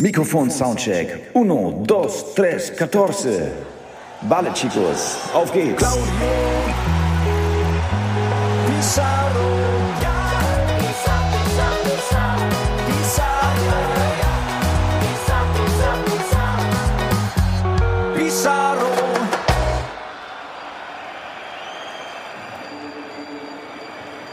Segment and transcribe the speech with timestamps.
[0.00, 1.30] Mikrofon Soundcheck.
[1.34, 3.52] Uno, dos, tres, catorce.
[4.22, 5.76] Vale, chicos, auf geht's.
[5.76, 6.04] Claudio
[8.66, 9.60] Pizarro.
[18.16, 18.86] Pizarro.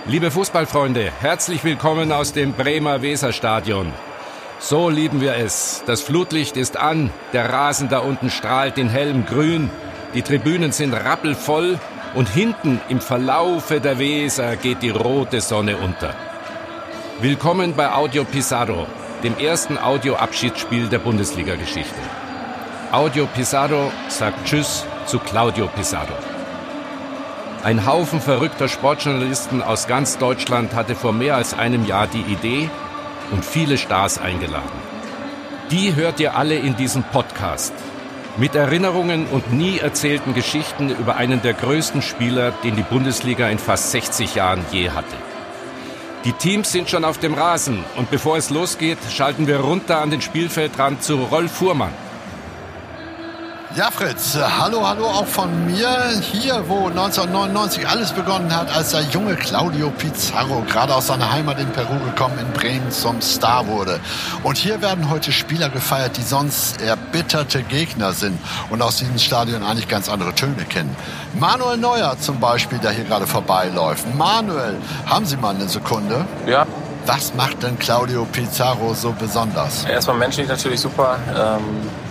[0.06, 3.92] Liebe Fußballfreunde, herzlich willkommen aus dem Bremer Weserstadion.
[4.60, 5.84] So lieben wir es.
[5.86, 9.70] Das Flutlicht ist an, der Rasen da unten strahlt in hellem Grün,
[10.16, 11.80] die Tribünen sind rappelvoll
[12.16, 16.16] und hinten im Verlaufe der Weser geht die rote Sonne unter.
[17.22, 18.88] Willkommen bei Audio Pizarro,
[19.24, 22.00] dem ersten Audio-Abschiedsspiel der Bundesliga-Geschichte.
[22.92, 26.18] Audio Pizarro sagt Tschüss zu Claudio Pizarro.
[27.64, 32.72] Ein Haufen verrückter Sportjournalisten aus ganz Deutschland hatte vor mehr als einem Jahr die Idee
[33.32, 34.70] und viele Stars eingeladen.
[35.72, 37.74] Die hört ihr alle in diesem Podcast.
[38.38, 43.60] Mit Erinnerungen und nie erzählten Geschichten über einen der größten Spieler, den die Bundesliga in
[43.60, 45.16] fast 60 Jahren je hatte.
[46.24, 50.12] Die Teams sind schon auf dem Rasen und bevor es losgeht, schalten wir runter an
[50.12, 52.07] den Spielfeldrand zu Rolf Fuhrmann.
[53.78, 55.88] Ja, Fritz, hallo, hallo auch von mir.
[56.20, 61.60] Hier, wo 1999 alles begonnen hat, als der junge Claudio Pizarro gerade aus seiner Heimat
[61.60, 64.00] in Peru gekommen in Bremen zum Star wurde.
[64.42, 68.40] Und hier werden heute Spieler gefeiert, die sonst erbitterte Gegner sind
[68.72, 70.96] und aus diesem Stadion eigentlich ganz andere Töne kennen.
[71.40, 74.12] Manuel Neuer zum Beispiel, der hier gerade vorbeiläuft.
[74.16, 76.26] Manuel, haben Sie mal eine Sekunde?
[76.48, 76.66] Ja,
[77.06, 79.86] Was macht denn Claudio Pizarro so besonders?
[79.86, 81.20] erstmal menschlich natürlich super.
[81.38, 82.07] Ähm,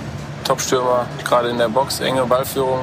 [0.47, 2.81] Top-Stürmer, gerade in der Box, enge Ballführung,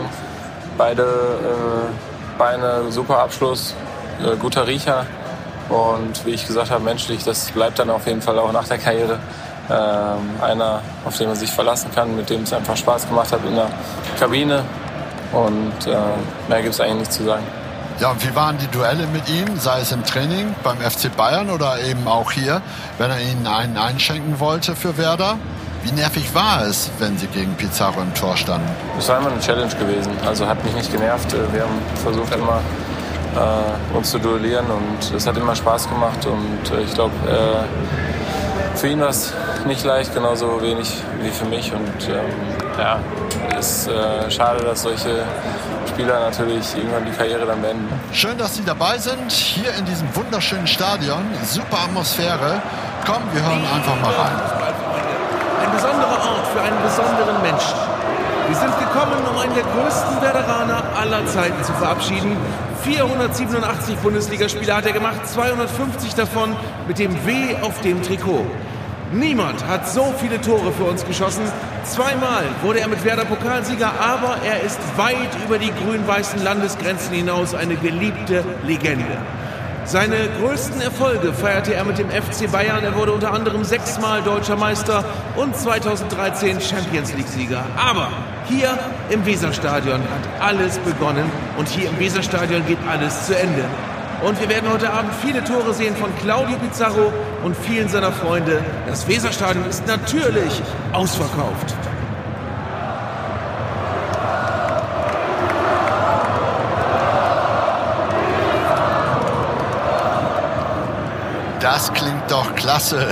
[0.78, 3.74] beide äh, Beine, super Abschluss,
[4.22, 5.06] äh, guter Riecher.
[5.70, 8.78] Und wie ich gesagt habe, menschlich, das bleibt dann auf jeden Fall auch nach der
[8.78, 9.20] Karriere.
[9.70, 13.46] Ähm, einer, auf den man sich verlassen kann, mit dem es einfach Spaß gemacht hat
[13.46, 13.70] in der
[14.20, 14.64] Kabine.
[15.32, 15.96] Und äh,
[16.50, 17.44] mehr gibt es eigentlich nicht zu sagen.
[18.00, 21.50] Ja, und wie waren die Duelle mit ihm, sei es im Training beim FC Bayern
[21.50, 22.62] oder eben auch hier,
[22.98, 25.38] wenn er Ihnen einen einschenken wollte für Werder?
[25.84, 28.68] Wie nervig war es, wenn Sie gegen Pizarro im Tor standen?
[28.98, 30.14] Es war immer eine Challenge gewesen.
[30.26, 31.36] Also hat mich nicht genervt.
[31.52, 32.62] Wir haben versucht immer
[33.36, 36.26] äh, uns zu duellieren und es hat immer Spaß gemacht.
[36.26, 39.34] Und äh, ich glaube, äh, für ihn war es
[39.66, 40.90] nicht leicht, genauso wenig
[41.22, 41.74] wie für mich.
[41.74, 42.32] Und ähm,
[42.80, 43.00] ja,
[43.60, 45.26] es ist äh, schade, dass solche
[45.90, 47.90] Spieler natürlich irgendwann die Karriere dann beenden.
[48.14, 51.24] Schön, dass Sie dabei sind, hier in diesem wunderschönen Stadion.
[51.44, 52.62] Super Atmosphäre.
[53.06, 54.63] Komm, wir hören einfach mal rein.
[55.64, 57.78] Ein besonderer Ort für einen besonderen Menschen.
[58.50, 62.36] Wir sind gekommen, um einen der größten Veteraner aller Zeiten zu verabschieden.
[62.84, 66.54] 487 Bundesligaspiele hat er gemacht, 250 davon
[66.86, 68.46] mit dem W auf dem Trikot.
[69.14, 71.44] Niemand hat so viele Tore für uns geschossen.
[71.86, 77.56] Zweimal wurde er mit Werder Pokalsieger, aber er ist weit über die grün-weißen Landesgrenzen hinaus
[77.56, 79.18] eine geliebte Legende.
[79.86, 82.84] Seine größten Erfolge feierte er mit dem FC Bayern.
[82.84, 85.04] Er wurde unter anderem sechsmal deutscher Meister
[85.36, 87.66] und 2013 Champions League-Sieger.
[87.76, 88.08] Aber
[88.48, 88.78] hier
[89.10, 93.66] im Weserstadion hat alles begonnen und hier im Weserstadion geht alles zu Ende.
[94.26, 97.12] Und wir werden heute Abend viele Tore sehen von Claudio Pizarro
[97.44, 98.64] und vielen seiner Freunde.
[98.88, 100.62] Das Weserstadion ist natürlich
[100.94, 101.76] ausverkauft.
[111.64, 113.08] Das klingt doch klasse.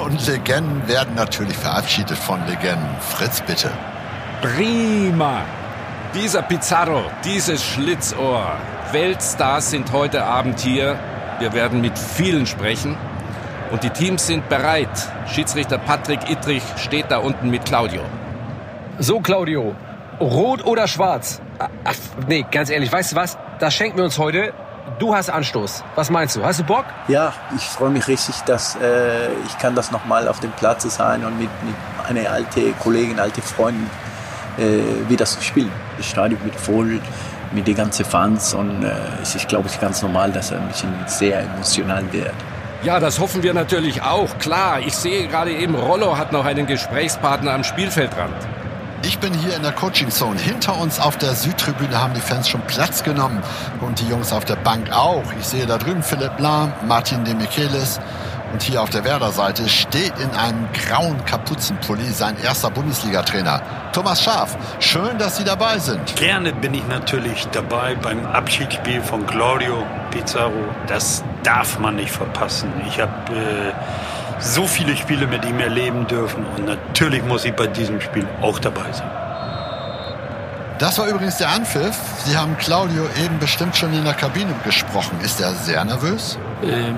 [0.00, 2.86] Und Legenden werden natürlich verabschiedet von Legenden.
[3.00, 3.72] Fritz, bitte.
[4.40, 5.40] Prima!
[6.14, 8.52] Dieser Pizarro, dieses Schlitzohr.
[8.92, 10.96] Weltstars sind heute Abend hier.
[11.40, 12.96] Wir werden mit vielen sprechen.
[13.72, 14.88] Und die Teams sind bereit.
[15.26, 18.02] Schiedsrichter Patrick Ittrich steht da unten mit Claudio.
[19.00, 19.74] So, Claudio.
[20.20, 21.40] Rot oder schwarz?
[21.58, 21.94] Ach,
[22.28, 23.36] nee, ganz ehrlich, weißt du was?
[23.58, 24.54] Das schenken wir uns heute.
[24.98, 25.84] Du hast Anstoß.
[25.94, 26.44] Was meinst du?
[26.44, 26.84] Hast du Bock?
[27.08, 31.24] Ja, ich freue mich richtig, dass äh, ich kann das nochmal auf dem Platz sein
[31.24, 31.74] und mit, mit
[32.08, 33.88] einer alten Kollegin, alte Freundin
[34.58, 35.70] äh, wieder zu spielen.
[35.96, 37.00] Das Stadion wird voll
[37.52, 38.92] mit den ganzen Fans und äh,
[39.22, 42.34] es ist, glaube ich, ganz normal, dass er ein bisschen sehr emotional wird.
[42.82, 44.38] Ja, das hoffen wir natürlich auch.
[44.38, 48.34] Klar, ich sehe gerade eben, Rollo hat noch einen Gesprächspartner am Spielfeldrand.
[49.02, 50.38] Ich bin hier in der Coaching Zone.
[50.40, 53.40] Hinter uns auf der Südtribüne haben die Fans schon Platz genommen.
[53.80, 55.22] Und die Jungs auf der Bank auch.
[55.38, 58.00] Ich sehe da drüben Philipp Lahm, Martin de Michelis.
[58.52, 63.60] Und hier auf der Werder-Seite steht in einem grauen Kapuzenpulli sein erster Bundesliga-Trainer.
[63.92, 66.16] Thomas Schaf, schön, dass Sie dabei sind.
[66.16, 70.64] Gerne bin ich natürlich dabei beim Abschiedsspiel von Claudio Pizarro.
[70.86, 72.72] Das darf man nicht verpassen.
[72.88, 73.72] Ich habe äh,
[74.40, 76.44] so viele Spiele mit ihm erleben dürfen.
[76.56, 79.10] Und natürlich muss ich bei diesem Spiel auch dabei sein.
[80.78, 81.96] Das war übrigens der Anpfiff.
[82.24, 85.18] Sie haben Claudio eben bestimmt schon in der Kabine gesprochen.
[85.24, 86.38] Ist er sehr nervös?
[86.62, 86.96] Ähm,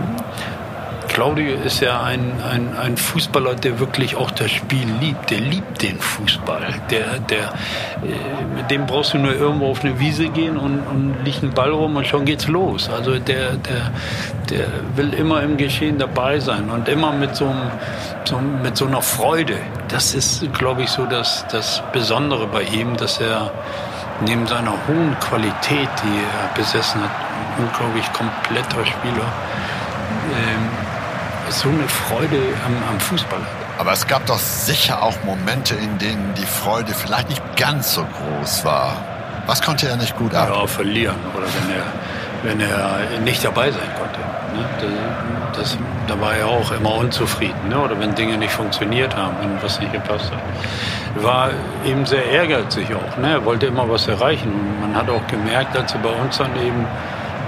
[1.21, 5.29] Claudio ist ja ein, ein, ein Fußballer, der wirklich auch das Spiel liebt.
[5.29, 6.63] Der liebt den Fußball.
[6.91, 7.49] Der, der,
[8.03, 11.51] äh, mit dem brauchst du nur irgendwo auf eine Wiese gehen und, und liegt ein
[11.51, 12.89] Ball rum und schon geht's los.
[12.89, 13.91] Also der, der,
[14.49, 17.71] der will immer im Geschehen dabei sein und immer mit so, einem,
[18.25, 19.59] so mit so einer Freude.
[19.89, 23.51] Das ist, glaube ich, so das, das Besondere bei ihm, dass er
[24.25, 27.11] neben seiner hohen Qualität, die er besessen hat,
[27.59, 29.31] unglaublich kompletter Spieler,
[30.33, 30.90] ähm,
[31.51, 33.79] so eine Freude am, am Fußball hat.
[33.79, 38.05] Aber es gab doch sicher auch Momente, in denen die Freude vielleicht nicht ganz so
[38.05, 38.97] groß war.
[39.47, 40.51] Was konnte er nicht gut ab?
[40.55, 41.87] Ja, verlieren oder wenn er,
[42.43, 44.21] wenn er nicht dabei sein konnte.
[44.55, 44.65] Ne?
[45.57, 45.77] Das,
[46.07, 47.69] da war er auch immer unzufrieden.
[47.69, 47.79] Ne?
[47.79, 51.23] Oder wenn Dinge nicht funktioniert haben, wenn was nicht gepasst hat.
[51.23, 51.51] War
[51.85, 53.17] eben sehr ehrgeizig auch.
[53.17, 53.33] Ne?
[53.33, 54.53] Er wollte immer was erreichen.
[54.53, 56.87] Und man hat auch gemerkt, als er bei uns dann eben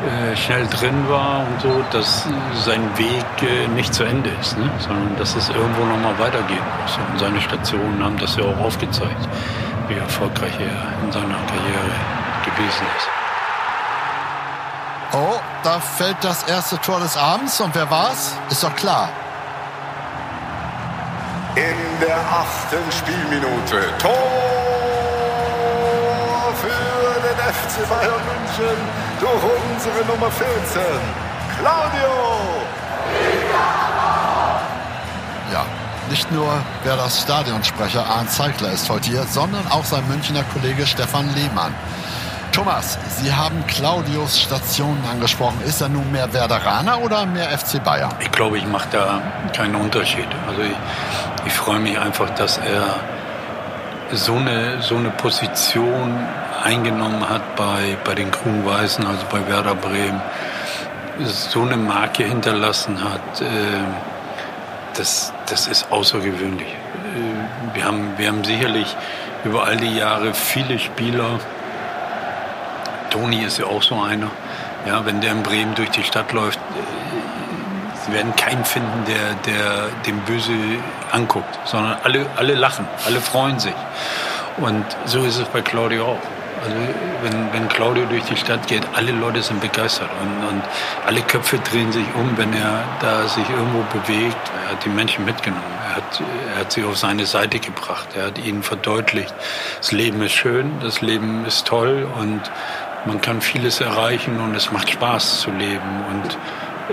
[0.02, 2.26] äh, schnell drin war und so, dass
[2.64, 4.70] sein Weg äh, nicht zu Ende ist, ne?
[4.78, 6.96] sondern dass es irgendwo nochmal weitergehen muss.
[6.96, 9.28] Und seine Stationen haben das ja auch aufgezeigt,
[9.88, 11.94] wie erfolgreich er in seiner Karriere
[12.44, 13.08] gewesen ist.
[15.14, 17.60] Oh, da fällt das erste Tor des Abends.
[17.60, 18.34] Und wer war's?
[18.50, 19.10] Ist doch klar.
[21.54, 23.82] In der achten Spielminute.
[23.98, 24.41] Tor
[27.42, 28.78] FC Bayern München
[29.18, 30.82] durch unsere Nummer 14,
[31.58, 32.12] Claudio.
[35.52, 35.64] Ja,
[36.08, 36.48] nicht nur
[36.84, 41.74] wer das Stadionsprecher Arndt Zeigler ist heute hier, sondern auch sein Münchner Kollege Stefan Lehmann.
[42.52, 45.60] Thomas, Sie haben Claudios Stationen angesprochen.
[45.66, 48.14] Ist er nun mehr Werderaner oder mehr FC Bayern?
[48.20, 49.20] Ich glaube, ich mache da
[49.56, 50.28] keinen Unterschied.
[50.46, 50.76] Also ich,
[51.46, 53.00] ich freue mich einfach, dass er
[54.12, 56.18] so eine, so eine Position
[56.62, 60.20] eingenommen hat bei, bei den Grün-Weißen, also bei Werder Bremen,
[61.18, 63.46] so eine Marke hinterlassen hat, äh,
[64.96, 66.68] das, das ist außergewöhnlich.
[66.68, 68.96] Äh, wir, haben, wir haben sicherlich
[69.44, 71.38] über all die Jahre viele Spieler,
[73.10, 74.30] Toni ist ja auch so einer,
[74.86, 77.22] ja, wenn der in Bremen durch die Stadt läuft, äh,
[78.04, 80.52] Sie werden keinen finden, der, der dem Böse
[81.12, 83.74] anguckt, sondern alle, alle lachen, alle freuen sich.
[84.56, 86.31] Und so ist es bei Claudio auch.
[86.62, 86.76] Also
[87.22, 90.62] wenn, wenn Claudio durch die Stadt geht, alle Leute sind begeistert und, und
[91.06, 94.50] alle Köpfe drehen sich um, wenn er da sich irgendwo bewegt.
[94.64, 95.64] Er hat die Menschen mitgenommen.
[95.88, 96.22] Er hat,
[96.54, 98.08] er hat sie auf seine Seite gebracht.
[98.16, 99.34] Er hat ihnen verdeutlicht,
[99.78, 102.40] das Leben ist schön, das Leben ist toll und
[103.04, 106.04] man kann vieles erreichen und es macht Spaß zu leben.
[106.10, 106.38] Und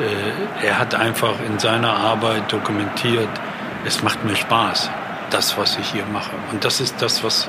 [0.01, 3.29] äh, er hat einfach in seiner Arbeit dokumentiert,
[3.85, 4.89] es macht mir Spaß,
[5.29, 6.31] das, was ich hier mache.
[6.51, 7.47] Und das ist das, was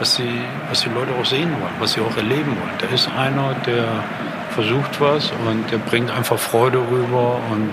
[0.00, 2.72] was die, was die Leute auch sehen wollen, was sie auch erleben wollen.
[2.78, 4.02] Da ist einer, der
[4.50, 7.72] versucht was und der bringt einfach Freude rüber und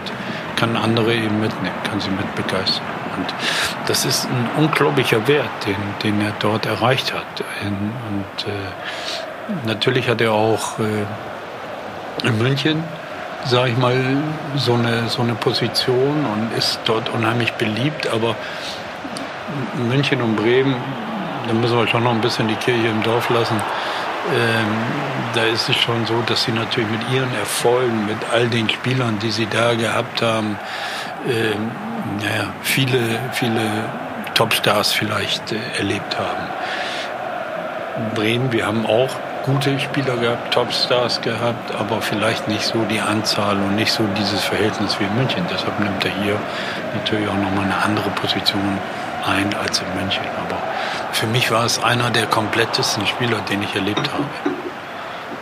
[0.57, 2.85] kann andere eben mitnehmen, kann sie mit begeistern.
[3.15, 3.33] Und
[3.87, 7.43] das ist ein unglaublicher Wert, den, den er dort erreicht hat.
[7.65, 12.83] Und äh, natürlich hat er auch äh, in München,
[13.45, 13.95] sage ich mal,
[14.55, 18.07] so eine, so eine Position und ist dort unheimlich beliebt.
[18.07, 18.35] Aber
[19.87, 20.75] München und Bremen
[21.47, 23.59] da müssen wir schon noch ein bisschen die Kirche im Dorf lassen.
[24.33, 24.67] Ähm,
[25.33, 29.19] da ist es schon so, dass sie natürlich mit ihren Erfolgen, mit all den Spielern,
[29.19, 30.57] die sie da gehabt haben,
[31.27, 31.71] ähm,
[32.19, 33.61] naja, viele, viele
[34.33, 38.13] Topstars vielleicht äh, erlebt haben.
[38.15, 39.09] Bremen, wir haben auch
[39.47, 44.43] gute Spieler gehabt, Topstars gehabt, aber vielleicht nicht so die Anzahl und nicht so dieses
[44.43, 45.45] Verhältnis wie in München.
[45.49, 46.37] Deshalb nimmt er hier
[46.93, 48.77] natürlich auch nochmal eine andere Position
[49.25, 50.23] ein als in München.
[50.45, 50.61] Aber
[51.13, 54.25] für mich war es einer der komplettesten Spieler, den ich erlebt habe.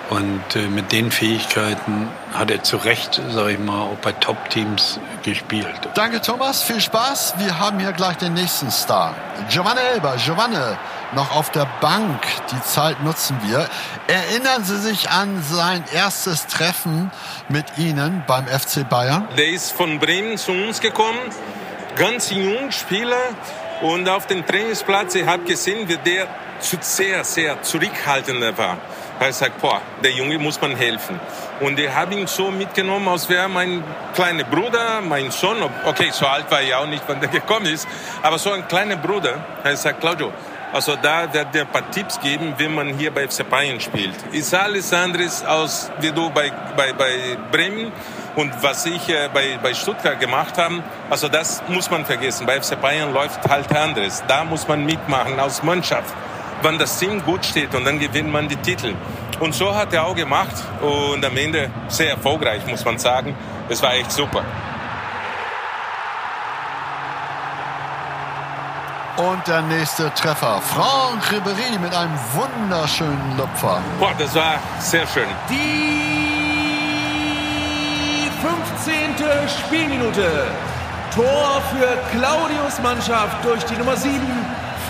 [0.10, 5.00] Und äh, mit den Fähigkeiten hat er zu Recht, sage ich mal, auch bei Top-Teams
[5.24, 5.90] gespielt.
[5.96, 6.62] Danke, Thomas.
[6.62, 7.36] Viel Spaß.
[7.40, 9.16] Wir haben hier gleich den nächsten Star.
[9.50, 10.16] Giovanni Elber.
[10.24, 10.58] Giovanni,
[11.16, 12.22] noch auf der Bank.
[12.52, 13.68] Die Zeit nutzen wir.
[14.08, 17.12] Erinnern Sie sich an sein erstes Treffen
[17.50, 19.28] mit Ihnen beim FC Bayern?
[19.38, 21.20] Der ist von Bremen zu uns gekommen.
[21.96, 23.22] Ganz jung Spieler
[23.82, 26.28] und auf dem Trainingsplatz, ich habe gesehen, wie der
[26.60, 28.78] zu sehr, sehr zurückhaltender war.
[29.28, 31.20] Ich sagt, boah, der Junge muss man helfen.
[31.62, 33.82] Und ich habe ihn so mitgenommen, als wäre mein
[34.14, 35.58] kleiner Bruder, mein Sohn.
[35.86, 37.88] Okay, so alt war ich auch nicht, wann der gekommen ist.
[38.22, 39.36] Aber so ein kleiner Bruder.
[39.64, 40.34] Er sagt, Claudio,
[40.76, 44.14] also da wird er ein paar Tipps geben, wie man hier bei FC Bayern spielt.
[44.34, 47.94] Ist alles anderes als wie du bei, bei, bei Bremen
[48.36, 52.46] Und was ich äh, bei, bei Stuttgart gemacht habe, also das muss man vergessen.
[52.46, 54.22] Bei FC Bayern läuft halt anderes.
[54.28, 56.14] Da muss man mitmachen als Mannschaft.
[56.62, 58.96] Wenn das Team gut steht und dann gewinnt man die Titel.
[59.40, 63.34] Und so hat er auch gemacht und am Ende sehr erfolgreich, muss man sagen.
[63.70, 64.44] Es war echt super.
[69.18, 70.62] Und der nächste Treffer.
[70.62, 73.82] Franck Ribéry mit einem wunderschönen Lupfer.
[73.98, 75.28] Boah, das war sehr schön.
[75.50, 76.36] Die
[78.42, 79.16] 15.
[79.48, 80.48] Spielminute.
[81.14, 84.20] Tor für Claudius Mannschaft durch die Nummer 7,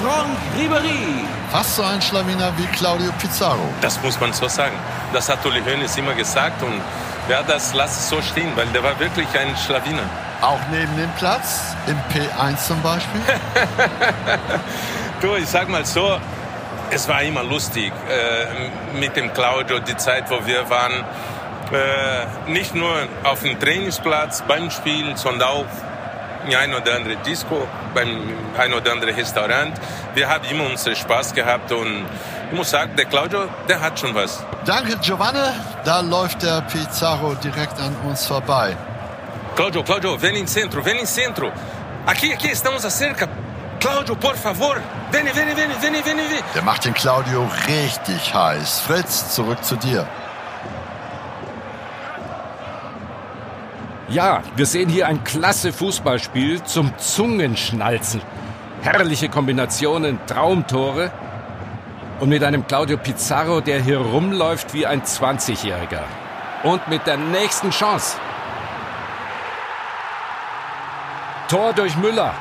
[0.02, 1.24] Franck Ribéry.
[1.52, 3.70] Fast so ein Schlawiner wie Claudio Pizarro.
[3.82, 4.76] Das muss man so sagen.
[5.14, 6.82] Das hat Uli Hoeneß immer gesagt und
[7.30, 10.10] ja, das lass es so stehen, weil der war wirklich ein Schlawiner.
[10.42, 13.22] Auch neben dem Platz, im P1 zum Beispiel?
[15.22, 16.18] du, ich sag mal so,
[16.92, 21.04] es war immer lustig äh, mit dem Claudio, die Zeit, wo wir waren.
[21.72, 25.66] Äh, nicht nur auf dem Trainingsplatz beim Spiel, sondern auch
[26.48, 28.08] in ein oder andere Disco, beim
[28.58, 29.74] ein oder andere Restaurant.
[30.14, 32.06] Wir haben immer unseren Spaß gehabt und
[32.52, 34.44] ich muss sagen, der Claudio, der hat schon was.
[34.66, 35.40] Danke, Giovanni.
[35.84, 38.78] Da läuft der Pizarro direkt an uns vorbei.
[39.56, 41.50] Claudio, Claudio, vem em centro, vem em centro.
[42.06, 43.30] Aqui, aqui, estamos acerca.
[43.80, 44.82] Claudio, por favor.
[45.12, 46.44] Vem, vem, vem, vem, vem, vem.
[46.54, 48.82] Der macht den Claudio richtig heiß.
[48.82, 50.06] Fritz, zurück zu dir.
[54.10, 58.22] Ja, wir sehen hier ein klasse Fußballspiel zum Zungenschnalzen.
[58.82, 61.12] Herrliche Kombinationen, Traumtore.
[62.20, 66.04] Und mit einem Claudio Pizarro, der hier rumläuft wie ein 20-Jähriger.
[66.64, 68.18] Und mit der nächsten Chance.
[71.48, 72.34] Tor durch Müller.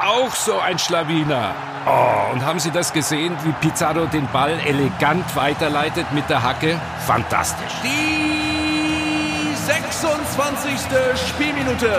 [0.00, 1.54] Auch so ein Schlawiner.
[1.86, 6.80] Oh, und haben Sie das gesehen, wie Pizarro den Ball elegant weiterleitet mit der Hacke?
[7.06, 7.72] Fantastisch.
[7.82, 10.80] Die 26.
[11.28, 11.90] Spielminute.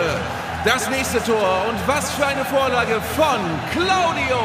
[0.64, 1.66] Das nächste Tor.
[1.68, 3.38] Und was für eine Vorlage von
[3.70, 4.40] Claudio.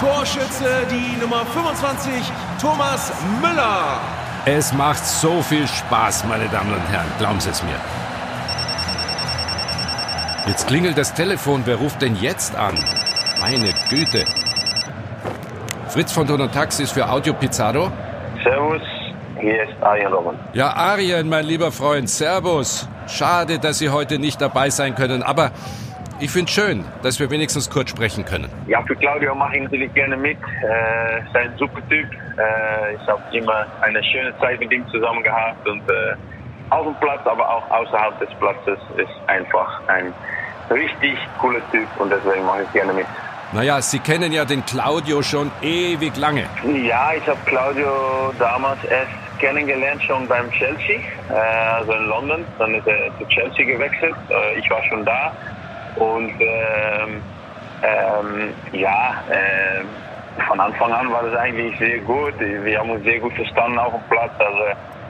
[0.00, 4.00] Torschütze, die Nummer 25, Thomas Müller.
[4.46, 7.12] Es macht so viel Spaß, meine Damen und Herren.
[7.18, 7.78] Glauben Sie es mir.
[10.46, 11.62] Jetzt klingelt das Telefon.
[11.66, 12.74] Wer ruft denn jetzt an?
[13.40, 14.24] Meine Güte.
[15.88, 17.92] Fritz von Don Taxi ist für Audio Pizarro.
[18.42, 18.80] Servus,
[19.38, 20.38] hier ist Arjen Roman.
[20.54, 22.88] Ja, Arjen, mein lieber Freund, Servus.
[23.06, 25.50] Schade, dass Sie heute nicht dabei sein können, aber
[26.20, 28.50] ich finde schön, dass wir wenigstens kurz sprechen können.
[28.66, 30.38] Ja, für Claudio mache ich natürlich gerne mit.
[30.62, 32.06] Äh, ist ein super Typ.
[32.38, 36.16] Äh, ich habe immer eine schöne Zeit mit ihm zusammen gehabt und äh,
[36.70, 40.14] auf dem Platz, aber auch außerhalb des Platzes ist einfach ein
[40.70, 43.06] richtig cooler Typ und deswegen mache ich gerne mit.
[43.52, 46.44] Naja, Sie kennen ja den Claudio schon ewig lange.
[46.62, 49.10] Ja, ich habe Claudio damals erst
[49.40, 52.44] kennengelernt, schon beim Chelsea, äh, also in London.
[52.58, 54.14] Dann ist er zu Chelsea gewechselt.
[54.28, 55.32] Äh, ich war schon da
[55.96, 57.22] und ähm,
[57.82, 59.82] ähm, ja, äh,
[60.46, 62.34] von Anfang an war das eigentlich sehr gut.
[62.38, 64.32] Wir haben uns sehr gut verstanden auf dem Platz.
[64.38, 64.62] Also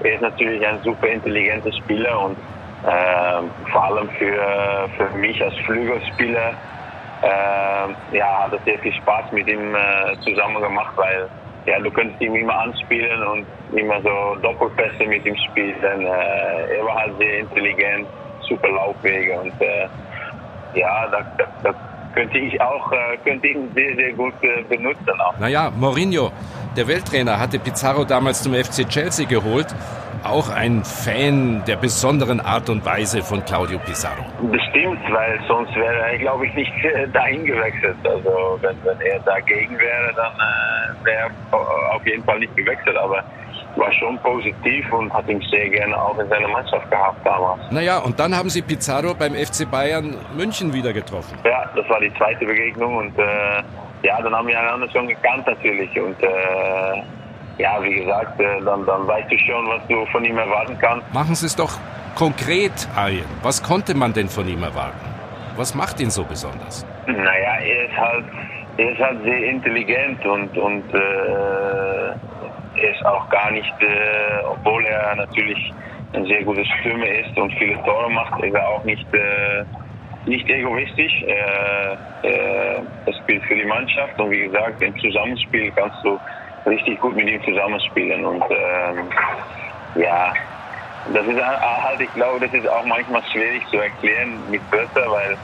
[0.02, 2.38] er ist natürlich ein super intelligenter Spieler und
[2.84, 6.54] äh, vor allem für, für mich als Flügelspieler
[7.22, 11.28] äh, ja, hat es sehr viel Spaß mit ihm äh, zusammen gemacht, weil
[11.66, 13.46] ja, du könntest ihn immer anspielen und
[13.76, 16.06] immer so Doppelpässe mit ihm spielen.
[16.06, 18.08] Äh, er war halt sehr intelligent,
[18.48, 19.88] super Laufwege und äh,
[20.72, 25.20] ja, da, da, da könnte ich auch äh, könnte ihn sehr, sehr gut äh, benutzen.
[25.20, 25.38] Auch.
[25.38, 26.30] Naja, Mourinho,
[26.76, 29.74] der Welttrainer, hatte Pizarro damals zum FC Chelsea geholt.
[30.22, 34.22] Auch ein Fan der besonderen Art und Weise von Claudio Pizarro.
[34.50, 37.96] Bestimmt, weil sonst wäre er, glaube ich, nicht äh, dahin gewechselt.
[38.04, 42.96] Also wenn, wenn er dagegen wäre, dann äh, wäre er auf jeden Fall nicht gewechselt.
[42.98, 43.24] Aber
[43.76, 47.60] war schon positiv und hat ihn sehr gerne auch in seiner Mannschaft gehabt damals.
[47.70, 51.38] Naja, und dann haben Sie Pizarro beim FC Bayern München wieder getroffen.
[51.44, 53.62] Ja, das war die zweite Begegnung und äh,
[54.02, 57.02] ja, dann haben wir einander schon gekannt natürlich und äh,
[57.58, 61.12] ja, wie gesagt, äh, dann, dann weißt du schon, was du von ihm erwarten kannst.
[61.12, 61.72] Machen Sie es doch
[62.14, 63.26] konkret, Arjen.
[63.42, 64.98] Was konnte man denn von ihm erwarten?
[65.56, 66.86] Was macht ihn so besonders?
[67.06, 68.24] Naja, er ist halt,
[68.78, 72.14] er ist halt sehr intelligent und, und äh,
[72.82, 75.74] ist auch gar nicht, äh, obwohl er natürlich
[76.12, 79.64] ein sehr gutes Stürmer ist und viele Tore macht, ist er auch nicht, äh,
[80.24, 81.22] nicht egoistisch.
[81.22, 86.20] Er, er, er spielt für die Mannschaft und wie gesagt, im Zusammenspiel kannst du
[86.66, 89.10] richtig gut mit ihm zusammenspielen und ähm,
[89.94, 90.32] ja,
[91.04, 95.38] das ist halt, ich glaube, das ist auch manchmal schwierig zu erklären mit Wörtern, weil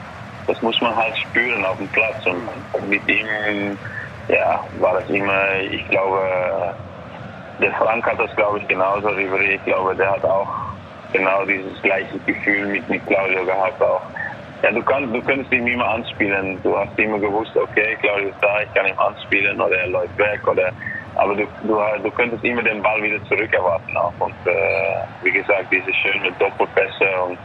[0.45, 3.79] das muss man halt spüren auf dem Platz und mit ihm,
[4.27, 6.75] ja, war das immer, ich glaube,
[7.59, 9.07] der Frank hat das, glaube ich, genauso.
[9.09, 10.47] Ribery, ich glaube, der hat auch
[11.13, 14.01] genau dieses gleiche Gefühl mit, mit Claudio gehabt auch.
[14.63, 16.57] Ja, du, kannst, du könntest ihn immer anspielen.
[16.63, 20.17] Du hast immer gewusst, okay, Claudio ist da, ich kann ihn anspielen oder er läuft
[20.17, 20.45] weg.
[20.47, 20.71] Oder,
[21.15, 24.13] aber du, du, du könntest immer den Ball wieder zurückerwarten auch.
[24.19, 27.37] Und äh, wie gesagt, diese schöne Doppelpässe und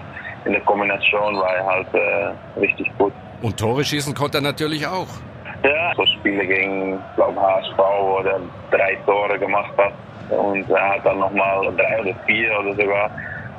[0.44, 3.12] in der Kombination war er halt äh, richtig gut.
[3.42, 5.08] Und Tore schießen konnte er natürlich auch.
[5.64, 8.40] Ja, so Spiele gegen, glaube HSV, wo er
[8.70, 9.92] drei Tore gemacht hat.
[10.30, 13.10] Und er hat dann nochmal drei oder vier oder sogar.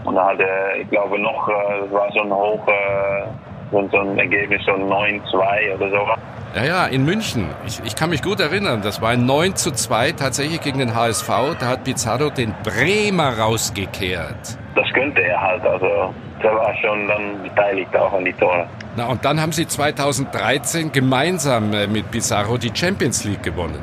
[0.04, 4.00] Und dann hat er, ich glaube, noch, äh, das war so ein hoch, äh, so
[4.00, 6.08] ein Ergebnis, so 9-2 oder so.
[6.56, 7.50] Ja, ja, in München.
[7.66, 8.82] Ich, ich kann mich gut erinnern.
[8.84, 11.28] Das war ein 9 zu 2 tatsächlich gegen den HSV.
[11.60, 14.60] Da hat Pizarro den Bremer rausgekehrt.
[14.76, 15.66] Das könnte er halt.
[15.66, 16.14] Also,
[16.44, 18.68] der war schon dann beteiligt auch an die Tore.
[18.96, 23.82] Na, und dann haben sie 2013 gemeinsam äh, mit Pizarro die Champions League gewonnen.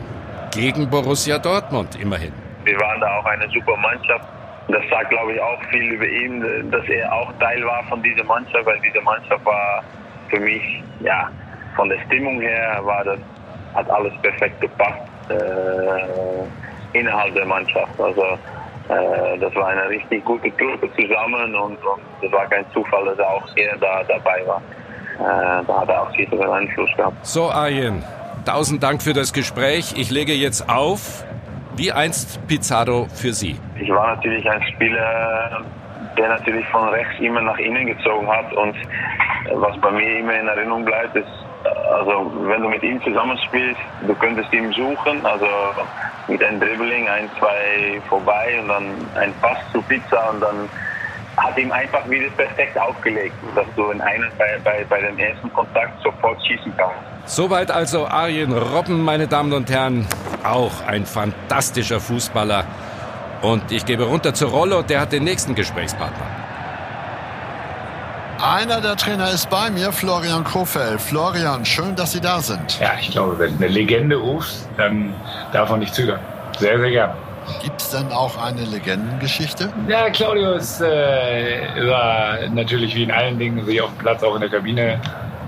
[0.52, 2.32] Gegen Borussia Dortmund immerhin.
[2.64, 4.24] Wir waren da auch eine super Mannschaft.
[4.68, 8.24] Das sagt, glaube ich, auch viel über ihn, dass er auch Teil war von dieser
[8.24, 9.82] Mannschaft, weil diese Mannschaft war
[10.28, 10.62] für mich,
[11.00, 11.28] ja,
[11.74, 13.18] von der Stimmung her war das,
[13.74, 15.00] hat alles perfekt gepasst
[15.30, 17.98] äh, innerhalb der Mannschaft.
[17.98, 18.38] Also
[19.38, 23.28] das war eine richtig gute Truppe zusammen und, und das war kein Zufall, dass er
[23.28, 24.62] auch hier da dabei war.
[25.18, 27.26] Äh, da hat er auch einen Einfluss gehabt.
[27.26, 28.02] So, Arjen,
[28.44, 29.94] tausend Dank für das Gespräch.
[29.96, 31.24] Ich lege jetzt auf.
[31.76, 33.58] Wie einst Pizarro für Sie?
[33.80, 35.62] Ich war natürlich ein Spieler,
[36.18, 38.74] der natürlich von rechts immer nach innen gezogen hat und
[39.54, 41.28] was bei mir immer in Erinnerung bleibt, ist,
[41.64, 45.46] also wenn du mit ihm zusammenspielst, du könntest ihn suchen, also
[46.28, 48.84] mit einem Dribbling ein, zwei vorbei und dann
[49.16, 50.68] ein Pass zu Pizza und dann
[51.36, 55.52] hat ihm einfach wieder perfekt aufgelegt, dass du in einem bei, bei, bei dem ersten
[55.52, 56.96] Kontakt sofort schießen kannst.
[57.26, 60.06] Soweit also Arjen Robben, meine Damen und Herren.
[60.44, 62.64] Auch ein fantastischer Fußballer.
[63.42, 66.39] Und ich gebe runter zu Rollo, der hat den nächsten Gesprächspartner.
[68.42, 70.98] Einer der Trainer ist bei mir, Florian Kofeld.
[70.98, 72.80] Florian, schön, dass Sie da sind.
[72.80, 75.12] Ja, ich glaube, wenn eine Legende ruft, dann
[75.52, 76.20] darf man nicht zögern.
[76.58, 77.10] Sehr, sehr gern.
[77.62, 79.70] Gibt es denn auch eine Legendengeschichte?
[79.88, 84.34] Ja, Claudio ist, äh, war natürlich wie in allen Dingen, sich auf dem Platz, auch
[84.34, 85.00] in der Kabine,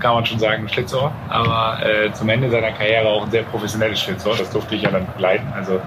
[0.03, 1.11] kann man schon sagen, ein Schlitzohr.
[1.29, 4.35] Aber äh, zum Ende seiner Karriere auch ein sehr professionelles Schlitzohr.
[4.37, 5.47] Das durfte ich ja dann begleiten.
[5.55, 5.81] Also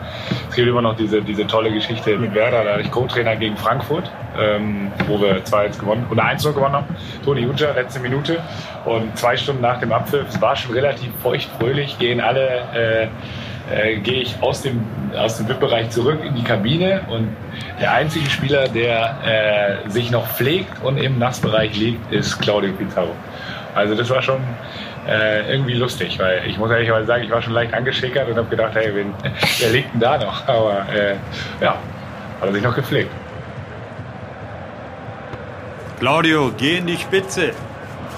[0.49, 2.65] es gibt immer noch diese, diese tolle Geschichte mit Werder.
[2.65, 6.87] Da hatte ich Co-Trainer gegen Frankfurt, ähm, wo wir 2-1 gewonnen oder 1 gewonnen haben.
[7.25, 8.43] Toni Uja, letzte Minute.
[8.85, 12.49] Und zwei Stunden nach dem Abpfiff, es war schon relativ feuchtfröhlich, gehen alle...
[12.75, 13.09] Äh,
[13.69, 14.81] äh, gehe ich aus dem,
[15.17, 17.35] aus dem VIP-Bereich zurück in die Kabine und
[17.81, 23.11] der einzige Spieler, der äh, sich noch pflegt und im Nassbereich liegt, ist Claudio Pizarro.
[23.77, 24.41] Also das war schon
[25.07, 28.49] äh, irgendwie lustig, weil ich muss ehrlich sagen, ich war schon leicht angeschickert und habe
[28.49, 29.13] gedacht, hey, wen,
[29.59, 30.49] wer liegt denn da noch?
[30.49, 31.17] Aber äh,
[31.61, 31.77] ja,
[32.41, 33.11] hat er sich noch gepflegt.
[36.01, 37.53] Claudio, geh in die Spitze.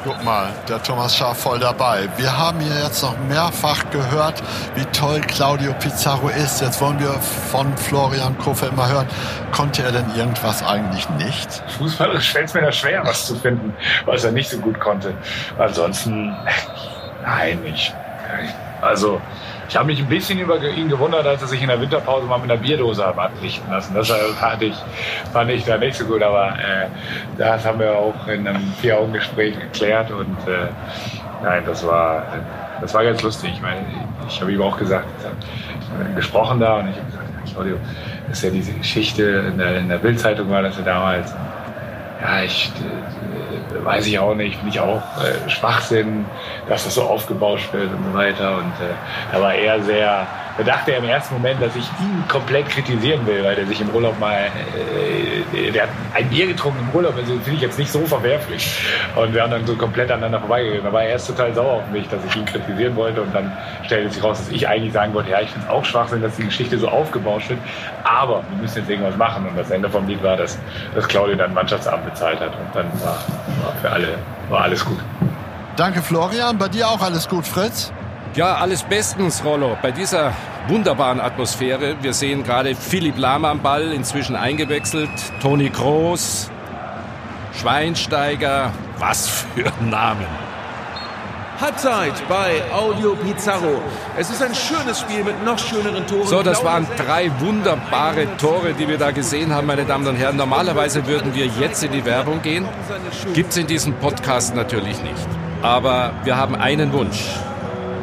[0.08, 2.08] Guck mal, der Thomas Schaaf voll dabei.
[2.16, 4.42] Wir haben hier jetzt noch mehrfach gehört,
[4.74, 6.62] wie toll Claudio Pizarro ist.
[6.62, 9.06] Jetzt wollen wir von Florian Kofeld mal hören.
[9.52, 11.62] Konnte er denn irgendwas eigentlich nicht?
[11.76, 15.12] Fußballerisch fällt es mir da schwer, was zu finden, was er nicht so gut konnte.
[15.58, 16.34] Ansonsten,
[17.22, 17.94] nein, nicht.
[18.80, 19.20] Also,
[19.68, 22.38] ich habe mich ein bisschen über ihn gewundert, als er sich in der Winterpause mal
[22.38, 23.94] mit einer Bierdose hat anrichten lassen.
[23.94, 24.74] Das fand ich,
[25.32, 26.86] fand ich da nicht so gut, aber äh,
[27.36, 30.68] das haben wir auch in einem Vier-Augen-Gespräch geklärt und äh,
[31.42, 32.24] nein, das war,
[32.80, 33.52] das war ganz lustig.
[33.54, 33.84] Ich meine,
[34.26, 37.76] ich habe ihm auch gesagt, ich gesprochen da und ich habe gesagt, Claudio,
[38.28, 41.34] das ist ja diese Geschichte, in der, in der Bildzeitung war das ja damals.
[42.22, 43.17] Ja, ich äh,
[43.72, 46.24] weiß ich auch nicht, finde ich auch äh, Schwachsinn,
[46.68, 48.56] dass das so aufgebauscht wird und so weiter.
[48.58, 48.94] Und äh,
[49.32, 50.26] da war er sehr,
[50.58, 53.80] da dachte er im ersten Moment, dass ich ihn komplett kritisieren will, weil der sich
[53.80, 54.50] im Urlaub mal,
[55.54, 58.68] äh, der hat ein Bier getrunken im Urlaub, also finde ich jetzt nicht so verwerflich.
[59.14, 60.84] Und wir haben dann so komplett aneinander vorbeigegangen.
[60.84, 63.56] Da war er erst total sauer auf mich, dass ich ihn kritisieren wollte und dann
[63.84, 66.34] stellte sich raus, dass ich eigentlich sagen wollte, ja, ich finde es auch Schwachsinn, dass
[66.34, 67.60] die Geschichte so aufgebauscht wird,
[68.02, 69.46] aber wir müssen jetzt irgendwas machen.
[69.46, 70.58] Und das Ende vom Lied war, dass,
[70.92, 73.18] dass Claudio dann Mannschaftsabend bezahlt hat und dann war,
[73.62, 74.18] war für alle
[74.48, 74.98] war alles gut.
[75.76, 76.58] Danke, Florian.
[76.58, 77.92] Bei dir auch alles gut, Fritz?
[78.34, 79.76] Ja, alles bestens, Rollo.
[79.82, 80.32] Bei dieser
[80.68, 81.96] wunderbaren Atmosphäre.
[82.02, 85.10] Wir sehen gerade Philipp Lahm am Ball, inzwischen eingewechselt.
[85.40, 86.50] Toni Kroos,
[87.60, 88.70] Schweinsteiger.
[88.98, 90.26] Was für Namen.
[91.60, 93.80] Halbzeit bei Audio Pizarro.
[94.16, 96.26] Es ist ein schönes Spiel mit noch schöneren Toren.
[96.26, 100.36] So, das waren drei wunderbare Tore, die wir da gesehen haben, meine Damen und Herren.
[100.36, 102.64] Normalerweise würden wir jetzt in die Werbung gehen.
[103.34, 105.26] Gibt's in diesem Podcast natürlich nicht.
[105.62, 107.24] Aber wir haben einen Wunsch.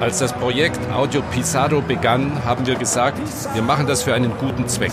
[0.01, 3.17] Als das Projekt Audio Pizarro begann, haben wir gesagt,
[3.53, 4.91] wir machen das für einen guten Zweck.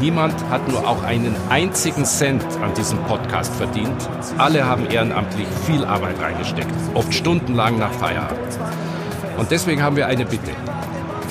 [0.00, 4.08] Niemand hat nur auch einen einzigen Cent an diesem Podcast verdient.
[4.38, 8.58] Alle haben ehrenamtlich viel Arbeit reingesteckt, oft stundenlang nach Feierabend.
[9.36, 10.52] Und deswegen haben wir eine Bitte.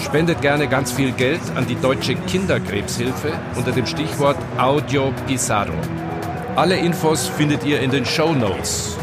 [0.04, 5.74] Spendet gerne ganz viel Geld an die Deutsche Kinderkrebshilfe unter dem Stichwort Audio Pizarro.
[6.58, 8.99] Alle Infos findet ihr in den Show Notes.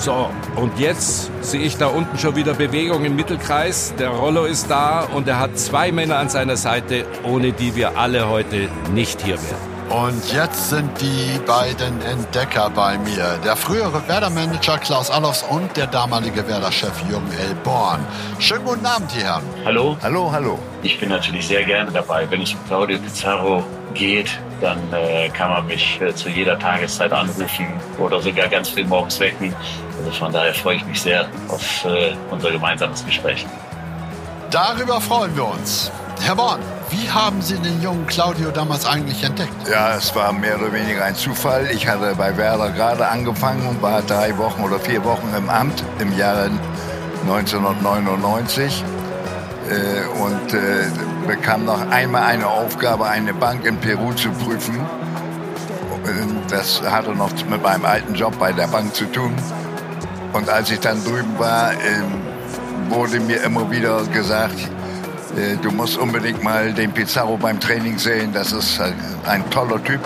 [0.00, 3.92] So, und jetzt sehe ich da unten schon wieder Bewegung im Mittelkreis.
[3.98, 7.98] Der Rollo ist da und er hat zwei Männer an seiner Seite, ohne die wir
[7.98, 9.78] alle heute nicht hier wären.
[10.06, 13.38] Und jetzt sind die beiden Entdecker bei mir.
[13.44, 17.54] Der frühere Werder-Manager Klaus Allofs und der damalige Werder-Chef Jürgen L.
[17.64, 17.98] Born.
[18.38, 19.42] Schönen guten Abend, die Herren.
[19.64, 19.96] Hallo.
[20.02, 20.58] Hallo, hallo.
[20.82, 22.30] Ich bin natürlich sehr gerne dabei.
[22.30, 23.64] Wenn es um Claudio Pizarro
[23.98, 24.30] geht,
[24.60, 27.66] dann äh, kann man mich äh, zu jeder Tageszeit anrufen
[27.98, 29.54] oder sogar ganz früh morgens wecken.
[29.98, 33.44] Also von daher freue ich mich sehr auf äh, unser gemeinsames Gespräch.
[34.50, 35.90] Darüber freuen wir uns.
[36.22, 39.52] Herr Born, wie haben Sie den jungen Claudio damals eigentlich entdeckt?
[39.70, 41.68] Ja, es war mehr oder weniger ein Zufall.
[41.72, 45.84] Ich hatte bei Werder gerade angefangen und war drei Wochen oder vier Wochen im Amt
[45.98, 46.50] im Jahre
[47.22, 48.84] 1999
[49.68, 50.86] äh, und äh,
[51.28, 54.80] bekam noch einmal eine Aufgabe, eine Bank in Peru zu prüfen.
[56.48, 59.34] Das hatte noch mit meinem alten Job bei der Bank zu tun.
[60.32, 61.76] Und als ich dann drüben war, äh,
[62.88, 64.58] wurde mir immer wieder gesagt,
[65.36, 68.32] äh, du musst unbedingt mal den Pizarro beim Training sehen.
[68.32, 68.80] Das ist
[69.26, 70.00] ein toller Typ.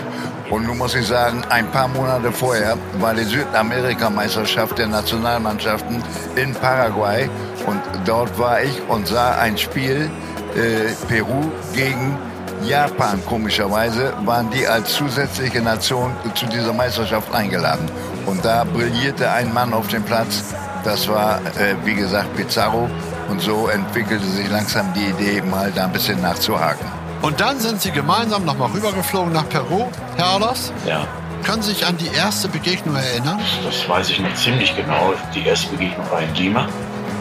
[0.50, 6.02] Und nun muss ich sagen, ein paar Monate vorher war die Südamerika-Meisterschaft der Nationalmannschaften
[6.34, 7.30] in Paraguay.
[7.64, 10.10] Und dort war ich und sah ein Spiel
[10.56, 12.18] äh, Peru gegen
[12.64, 13.20] Japan.
[13.26, 17.90] Komischerweise waren die als zusätzliche Nation zu dieser Meisterschaft eingeladen.
[18.26, 20.44] Und da brillierte ein Mann auf dem Platz.
[20.84, 22.88] Das war, äh, wie gesagt, Pizarro.
[23.28, 26.86] Und so entwickelte sich langsam die Idee, mal da ein bisschen nachzuhaken.
[27.22, 29.86] Und dann sind Sie gemeinsam nochmal rübergeflogen nach Peru,
[30.16, 30.72] Herr Arlos?
[30.86, 31.06] Ja.
[31.44, 33.40] Können Sie sich an die erste Begegnung erinnern?
[33.64, 35.14] Das weiß ich noch ziemlich genau.
[35.34, 36.68] Die erste Begegnung war in Lima.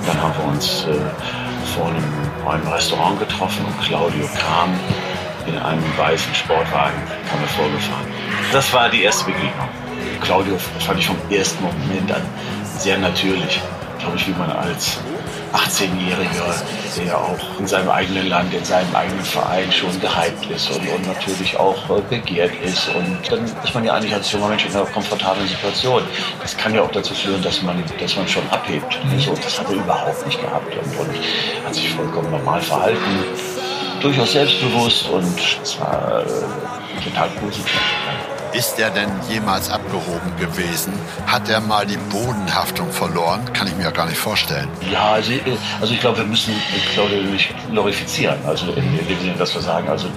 [0.06, 1.00] Dann haben wir uns äh,
[1.76, 2.04] vor einem,
[2.47, 4.74] einem Restaurant getroffen und Claudio kam
[5.47, 6.95] in einem weißen Sportwagen,
[7.30, 8.06] kam er vorgefahren.
[8.52, 9.69] Das war die erste Begegnung.
[10.21, 12.21] Claudio fand ich vom ersten Moment an
[12.78, 13.60] sehr natürlich.
[14.00, 15.00] Glaube ich, wie man als
[15.54, 16.64] 18-Jähriger,
[16.98, 21.08] der auch in seinem eigenen Land, in seinem eigenen Verein schon gehypt ist und, und
[21.08, 22.90] natürlich auch äh, begehrt ist.
[22.96, 26.04] Und dann ist man ja eigentlich als junger Mensch in einer komfortablen Situation.
[26.42, 28.98] Das kann ja auch dazu führen, dass man, dass man schon abhebt.
[29.20, 33.24] So, das hat er überhaupt nicht gehabt und, und hat sich vollkommen normal verhalten,
[34.02, 37.82] durchaus selbstbewusst und es war äh, total positiv.
[38.54, 40.92] Ist er denn jemals abgehoben gewesen?
[41.26, 43.42] Hat er mal die Bodenhaftung verloren?
[43.54, 44.68] Kann ich mir ja gar nicht vorstellen.
[44.92, 45.32] Ja, also,
[45.80, 46.54] also ich glaube, wir müssen
[46.94, 48.38] Claudio nicht glorifizieren.
[48.46, 50.08] Also in, in dem Sinne, dass wir sagen, also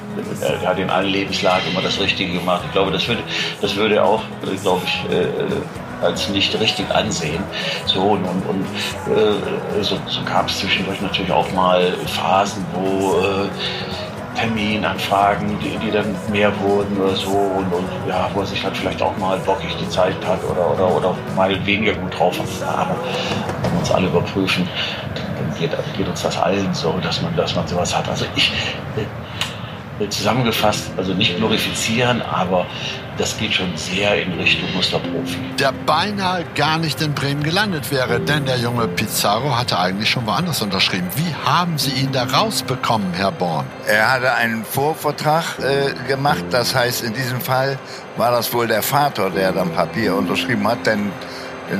[0.41, 2.63] er hat in allen Lebenslagen immer das Richtige gemacht.
[2.67, 3.23] Ich glaube, das würde,
[3.61, 4.23] das würde auch,
[4.63, 7.43] glaube ich, äh, als nicht richtig ansehen.
[7.87, 8.67] So, und, und
[9.15, 13.49] äh, so, so gab es zwischendurch natürlich auch mal Phasen, wo äh,
[14.35, 18.77] Terminanfragen, die, die dann mehr wurden oder so und, und ja, wo er sich halt
[18.77, 22.79] vielleicht auch mal bockig gezeigt hat oder, oder, oder mal weniger gut drauf war.
[22.79, 22.97] Aber
[23.63, 24.69] wenn wir uns alle überprüfen,
[25.15, 28.09] dann geht, geht, uns das allen so, dass man, dass man sowas hat.
[28.09, 28.53] Also ich,
[30.09, 32.67] zusammengefasst, also nicht glorifizieren, aber
[33.17, 35.37] das geht schon sehr in Richtung Musterprofi.
[35.59, 40.27] Der beinahe gar nicht in Bremen gelandet wäre, denn der junge Pizarro hatte eigentlich schon
[40.27, 41.07] woanders unterschrieben.
[41.15, 43.67] Wie haben Sie ihn da rausbekommen, Herr Born?
[43.87, 47.79] Er hatte einen Vorvertrag äh, gemacht, das heißt, in diesem Fall
[48.17, 51.13] war das wohl der Vater, der dann Papier unterschrieben hat, denn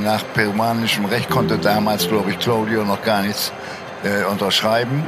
[0.03, 3.51] nach peruanischem Recht konnte damals, glaube ich, Claudio noch gar nichts
[4.03, 5.03] äh, unterschreiben.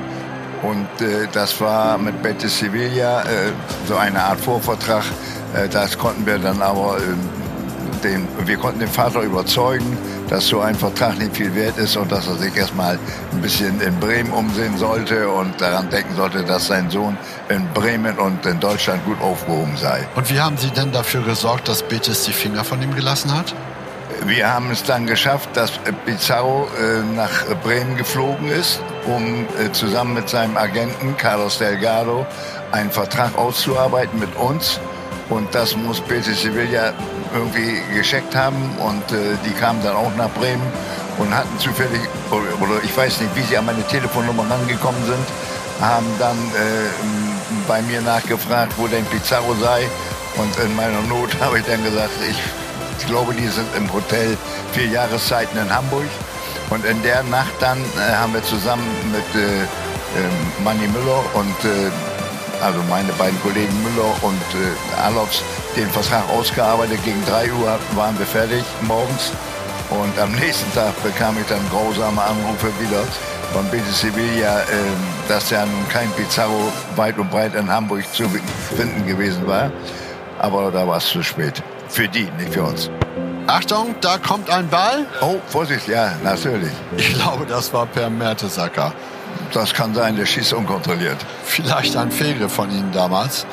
[0.64, 3.52] Und äh, das war mit Betis Sevilla äh,
[3.88, 5.04] so eine Art Vorvertrag,
[5.54, 9.98] äh, das konnten wir dann aber, äh, den, wir konnten den Vater überzeugen,
[10.30, 13.00] dass so ein Vertrag nicht viel wert ist und dass er sich erstmal
[13.32, 17.18] ein bisschen in Bremen umsehen sollte und daran denken sollte, dass sein Sohn
[17.50, 20.08] in Bremen und in Deutschland gut aufgehoben sei.
[20.16, 23.54] Und wie haben Sie denn dafür gesorgt, dass Betis die Finger von ihm gelassen hat?
[24.26, 25.72] Wir haben es dann geschafft, dass
[26.06, 32.26] Pizarro äh, nach Bremen geflogen ist, um äh, zusammen mit seinem Agenten Carlos Delgado
[32.72, 34.80] einen Vertrag auszuarbeiten mit uns
[35.30, 36.94] und das muss Betis Sevilla
[37.34, 38.78] irgendwie gescheckt haben.
[38.80, 40.64] Und äh, die kamen dann auch nach Bremen
[41.18, 42.02] und hatten zufällig,
[42.32, 45.26] oder, oder, ich weiß nicht, wie sie an meine Telefonnummer rangekommen sind,
[45.82, 49.88] haben dann äh, bei mir nachgefragt, wo denn Pizarro sei.
[50.38, 52.38] Und in meiner Not habe ich dann gesagt, ich,
[53.00, 54.38] ich glaube, die sind im Hotel
[54.74, 56.08] vier Jahreszeiten in Hamburg.
[56.70, 59.62] Und in der Nacht dann äh, haben wir zusammen mit äh,
[60.20, 61.90] ähm, Manny Müller und äh,
[62.62, 65.44] also meine beiden Kollegen Müller und äh, Alofs,
[65.76, 67.00] den Vertrag ausgearbeitet.
[67.06, 69.32] Gegen 3 Uhr waren wir fertig morgens.
[69.90, 73.04] Und am nächsten Tag bekam ich dann grausame Anrufe wieder
[73.54, 74.66] von Betis Sevilla, äh,
[75.30, 78.28] dass ja nun kein Pizarro weit und breit in Hamburg zu
[78.76, 79.72] finden gewesen war.
[80.40, 81.64] Aber da war es zu spät.
[81.90, 82.90] Für die, nicht für uns.
[83.48, 85.06] Achtung, da kommt ein Ball.
[85.22, 86.72] Oh, Vorsicht, ja, natürlich.
[86.98, 88.94] Ich glaube, das war per Mertesacker.
[89.54, 91.18] Das kann sein, der schießt unkontrolliert.
[91.46, 93.46] Vielleicht ein Fehlgriff von Ihnen damals.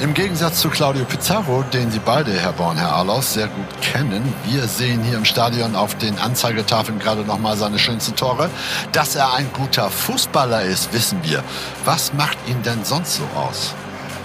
[0.00, 3.80] Äh, Im Gegensatz zu Claudio Pizarro, den Sie beide, Herr Born, Herr Arlaus, sehr gut
[3.80, 4.34] kennen.
[4.44, 8.50] Wir sehen hier im Stadion auf den Anzeigetafeln gerade noch mal seine schönsten Tore.
[8.92, 11.42] Dass er ein guter Fußballer ist, wissen wir.
[11.86, 13.74] Was macht ihn denn sonst so aus?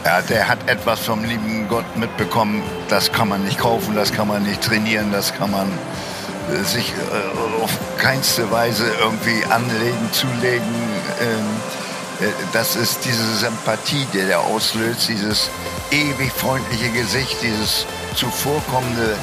[0.08, 2.64] Ja, der hat etwas vom lieben Gott mitbekommen.
[2.88, 6.94] Das kann man nicht kaufen, das kann man nicht trainieren, das kann man äh, sich
[6.94, 10.78] äh, auf keinste Weise irgendwie anlegen, zulegen.
[11.20, 15.50] Ähm, äh, das ist diese Sympathie, die der auslöst, dieses
[15.92, 19.14] ewig freundliche Gesicht, dieses zuvorkommende,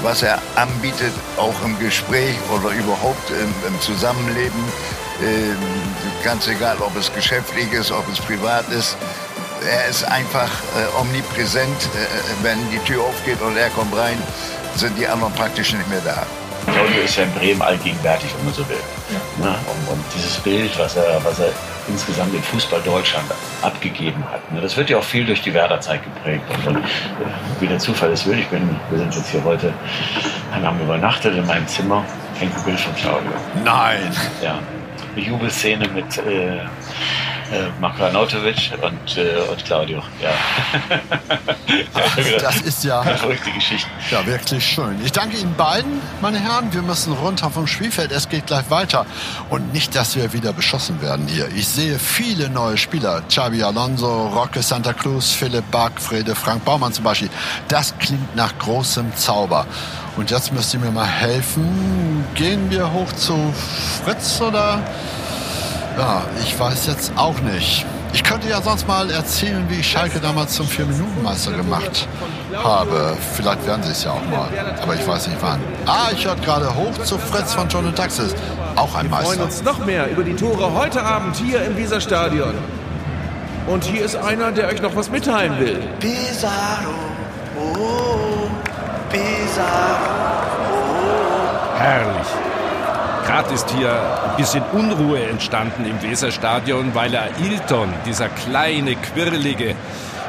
[0.00, 4.62] was er anbietet, auch im Gespräch oder überhaupt im, im Zusammenleben.
[5.24, 5.56] Ähm,
[6.22, 8.96] ganz egal, ob es geschäftlich ist, ob es privat ist
[9.68, 11.68] er ist einfach äh, omnipräsent.
[11.68, 14.18] Äh, wenn die Tür aufgeht und er kommt rein,
[14.74, 16.22] sind die anderen praktisch nicht mehr da.
[16.72, 18.76] Claudio ist ja in Bremen allgegenwärtig, wenn man so will.
[19.10, 19.48] Ja.
[19.48, 21.52] Und, und, dieses Bild, was er, was er
[21.88, 23.26] insgesamt in Fußball Deutschland
[23.62, 26.44] abgegeben hat, ne, das wird ja auch viel durch die Werderzeit geprägt.
[26.66, 26.84] Und, und
[27.58, 29.72] wie der Zufall es will, ich bin, wir sind jetzt hier heute,
[30.54, 32.04] wir haben übernachtet in meinem Zimmer,
[32.38, 33.32] hängt ein Bild von Claudio.
[33.64, 34.14] Nein!
[34.42, 34.58] Ja,
[35.16, 36.60] eine Jubelszene mit äh,
[37.52, 40.02] äh, Marko Arnautovic und, äh, und Claudio.
[40.20, 40.30] Ja.
[41.94, 43.88] Ach, das ist ja verrückte Geschichte.
[44.10, 44.98] Ja, wirklich schön.
[45.04, 46.72] Ich danke Ihnen beiden, meine Herren.
[46.72, 48.12] Wir müssen runter vom Spielfeld.
[48.12, 49.06] Es geht gleich weiter.
[49.48, 51.48] Und nicht, dass wir wieder beschossen werden hier.
[51.56, 53.22] Ich sehe viele neue Spieler.
[53.28, 57.30] Xavi Alonso, Roque Santa Cruz, Philipp Bark, Frede, Frank Baumann zum Beispiel.
[57.68, 59.66] Das klingt nach großem Zauber.
[60.16, 62.24] Und jetzt müsst ihr mir mal helfen.
[62.34, 63.52] Gehen wir hoch zu
[64.04, 64.82] Fritz oder
[66.00, 67.84] ja, ich weiß jetzt auch nicht.
[68.12, 72.08] Ich könnte ja sonst mal erzählen, wie ich Schalke damals zum Vier-Minuten-Meister gemacht
[72.64, 73.16] habe.
[73.34, 74.48] Vielleicht werden sie es ja auch mal.
[74.82, 75.60] Aber ich weiß nicht wann.
[75.86, 78.34] Ah, ich höre gerade hoch zu Fritz von John Taxis.
[78.76, 79.30] Auch ein Meister.
[79.30, 82.54] Wir freuen uns noch mehr über die Tore heute Abend hier im Weserstadion.
[83.66, 85.78] Und hier ist einer, der euch noch was mitteilen will.
[86.00, 86.94] Pizarro,
[87.56, 88.48] oh,
[89.10, 90.10] Pizarro,
[90.72, 91.78] oh.
[91.78, 92.49] Herrlich.
[93.30, 99.76] Gerade ist hier ein bisschen Unruhe entstanden im Weserstadion, weil Ailton, dieser kleine, quirlige,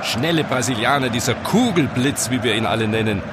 [0.04, 3.24] schnelle Brasilianer, dieser Kugelblitz, wie wir ihn alle nennen,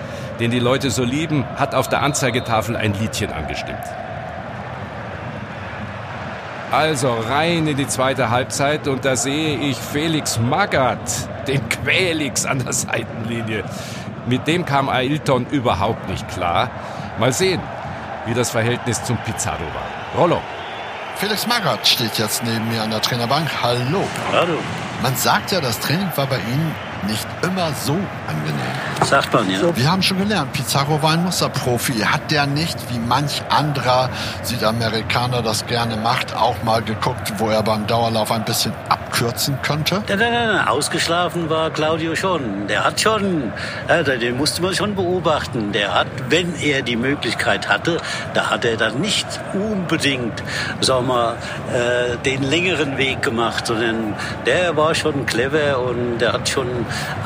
[0.40, 3.84] den die Leute so lieben, hat auf der Anzeigetafel ein Liedchen angestimmt.
[6.72, 12.64] Also rein in die zweite Halbzeit und da sehe ich Felix Magath, den Quälix an
[12.64, 13.64] der Seitenlinie.
[14.24, 16.70] Mit dem kam Ailton überhaupt nicht klar.
[17.18, 17.60] Mal sehen,
[18.28, 20.20] wie das Verhältnis zum Pizarro war.
[20.20, 20.40] Rollo.
[21.16, 23.48] Felix Magath steht jetzt neben mir an der Trainerbank.
[23.62, 24.04] Hallo.
[24.32, 24.58] Hallo.
[25.02, 26.74] Man sagt ja, das Training war bei Ihnen
[27.06, 29.04] nicht immer so angenehm.
[29.04, 29.74] Sagt man, ja.
[29.74, 31.94] Wir haben schon gelernt, Pizarro war ein Musterprofi.
[32.00, 34.10] Hat der nicht, wie manch anderer
[34.42, 38.72] Südamerikaner das gerne macht, auch mal geguckt, wo er beim Dauerlauf ein bisschen
[39.08, 40.02] abkürzen könnte?
[40.08, 42.66] Nein, nein, nein, ausgeschlafen war Claudio schon.
[42.68, 43.52] Der hat schon,
[43.88, 45.72] ja, den musste man schon beobachten.
[45.72, 47.98] Der hat, wenn er die Möglichkeit hatte,
[48.34, 50.42] da hat er dann nicht unbedingt,
[50.80, 51.36] sagen wir,
[51.72, 54.14] äh, den längeren Weg gemacht, sondern
[54.46, 56.68] der war schon clever und der hat schon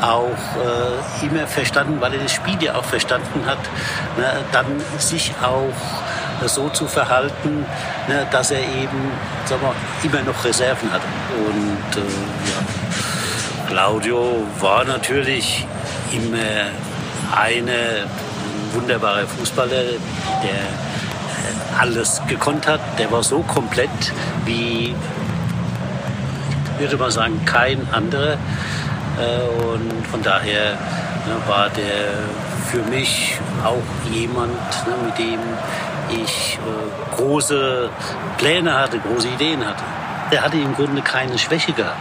[0.01, 3.59] auch äh, immer verstanden, weil er das Spiel ja auch verstanden hat,
[4.17, 4.67] ne, dann
[4.99, 5.73] sich auch
[6.49, 7.65] so zu verhalten,
[8.09, 9.13] ne, dass er eben
[9.45, 11.03] sagen wir, immer noch Reserven hat.
[11.37, 15.67] Und äh, ja, Claudio war natürlich
[16.13, 16.71] immer
[17.37, 18.07] eine
[18.73, 19.83] wunderbare Fußballer,
[20.43, 22.81] der äh, alles gekonnt hat.
[22.99, 23.91] Der war so komplett
[24.45, 24.95] wie,
[26.79, 28.33] würde man sagen, kein anderer.
[28.33, 32.11] Äh, und von daher ne, war der
[32.71, 34.53] für mich auch jemand,
[34.87, 35.41] ne, mit dem
[36.23, 37.89] ich äh, große
[38.39, 39.83] Pläne hatte, große Ideen hatte.
[40.31, 41.97] Er hatte im Grunde keine Schwäche gehabt.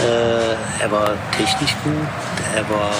[0.00, 1.94] Äh, er war technisch gut,
[2.54, 2.90] er war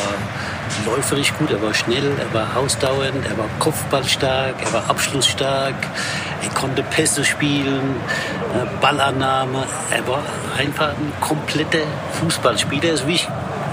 [0.84, 5.74] läuferisch gut, er war schnell, er war ausdauernd, er war kopfballstark, er war abschlussstark,
[6.42, 7.96] er konnte Pässe spielen,
[8.80, 9.64] Ballannahme.
[9.90, 10.22] Er war
[10.56, 11.86] einfach ein kompletter
[12.20, 13.28] Fußballspieler, so wie ich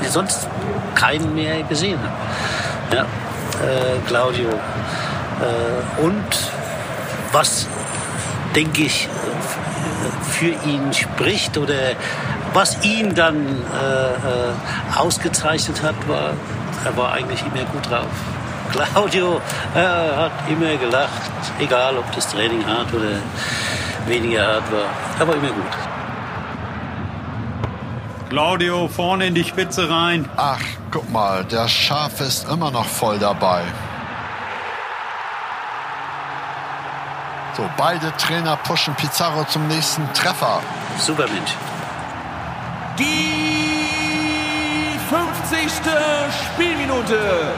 [0.09, 0.47] sonst
[0.95, 2.95] keinen mehr gesehen habe.
[2.95, 4.49] Ja, äh, Claudio.
[4.49, 6.23] Äh, und
[7.35, 7.67] was,
[8.55, 9.09] denke ich,
[10.23, 11.95] für ihn spricht oder
[12.53, 16.29] Was ihn dann äh, äh, ausgezeichnet hat, war,
[16.85, 18.15] er war eigentlich immer gut drauf.
[18.71, 19.41] Claudio
[19.73, 23.19] er hat immer gelacht, egal ob das Training hart oder
[24.07, 24.87] weniger hart war.
[25.19, 25.73] Er war immer gut.
[28.29, 30.29] Claudio, vorne in die Spitze rein.
[30.37, 33.63] Ach, guck mal, der Schaf ist immer noch voll dabei.
[37.55, 40.59] So, beide Trainer pushen Pizarro zum nächsten Treffer.
[40.99, 41.51] Super Mensch.
[42.99, 45.71] Die 50.
[46.53, 47.53] Spielminute.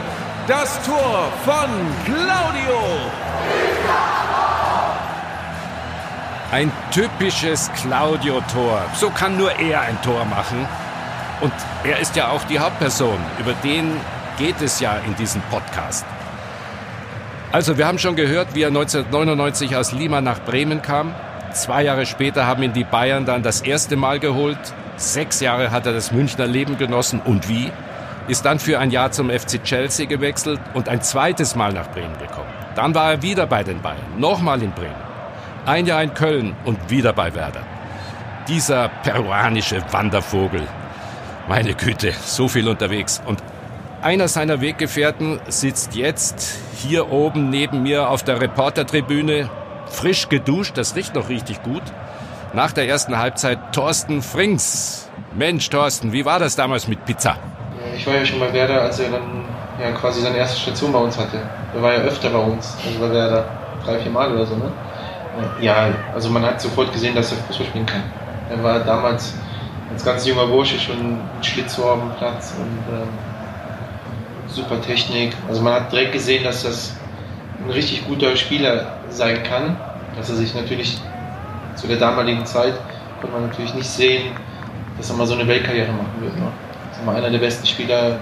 [0.48, 1.70] Das Tor von
[2.06, 2.80] Claudio.
[6.52, 8.82] Ein typisches Claudio-Tor.
[8.94, 10.68] So kann nur er ein Tor machen.
[11.42, 13.18] Und er ist ja auch die Hauptperson.
[13.40, 14.00] Über den
[14.38, 16.06] geht es ja in diesem Podcast.
[17.58, 21.16] Also, wir haben schon gehört, wie er 1999 aus Lima nach Bremen kam.
[21.54, 24.60] Zwei Jahre später haben ihn die Bayern dann das erste Mal geholt.
[24.98, 27.20] Sechs Jahre hat er das Münchner Leben genossen.
[27.20, 27.72] Und wie?
[28.28, 32.16] Ist dann für ein Jahr zum FC Chelsea gewechselt und ein zweites Mal nach Bremen
[32.20, 32.54] gekommen.
[32.76, 34.20] Dann war er wieder bei den Bayern.
[34.20, 34.94] Nochmal in Bremen.
[35.66, 37.64] Ein Jahr in Köln und wieder bei Werder.
[38.48, 40.62] Dieser peruanische Wandervogel.
[41.48, 43.20] Meine Güte, so viel unterwegs.
[43.26, 43.42] Und
[44.02, 49.50] einer seiner Weggefährten sitzt jetzt hier oben neben mir auf der Reportertribüne,
[49.88, 51.84] frisch geduscht, das riecht noch richtig gut.
[52.54, 55.10] Nach der ersten Halbzeit Thorsten Frings.
[55.36, 57.36] Mensch, Thorsten, wie war das damals mit Pizza?
[57.96, 59.46] Ich war ja schon bei Werder, als er dann
[59.82, 61.40] ja, quasi seine erste Station bei uns hatte.
[61.76, 63.46] Er war ja öfter bei uns, also bei Werder.
[63.84, 64.72] Drei, vier Mal oder so, ne?
[65.62, 68.04] Ja, also man hat sofort gesehen, dass er Fußball spielen kann.
[68.50, 69.36] Er war damals
[69.92, 73.08] als ganz junger Bursche schon ein Schlitzohr dem Platz und ähm,
[74.48, 75.34] super Technik.
[75.48, 76.96] Also man hat direkt gesehen, dass das
[77.64, 79.78] ein richtig guter Spieler sein kann.
[80.16, 80.98] Dass er sich natürlich
[81.76, 82.74] zu der damaligen Zeit
[83.22, 84.32] konnte man natürlich nicht sehen,
[84.98, 86.36] dass er mal so eine Weltkarriere machen wird.
[86.38, 86.52] Ne?
[86.90, 88.20] Dass er mal einer der besten Spieler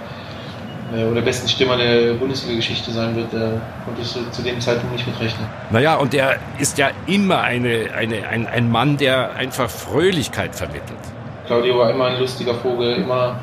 [0.93, 5.07] äh, oder besten Stürmer der Bundesliga-Geschichte sein wird, da konntest du zu dem Zeitpunkt nicht
[5.07, 5.47] mitrechnen.
[5.69, 10.99] Naja, und er ist ja immer eine, eine, ein, ein Mann, der einfach Fröhlichkeit vermittelt.
[11.47, 13.39] Claudio war immer ein lustiger Vogel, immer,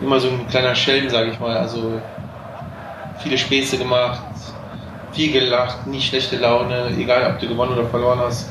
[0.00, 1.56] immer so ein kleiner Schelm, sage ich mal.
[1.56, 2.00] Also
[3.22, 4.20] viele Späße gemacht,
[5.12, 8.50] viel gelacht, nie schlechte Laune, egal ob du gewonnen oder verloren hast.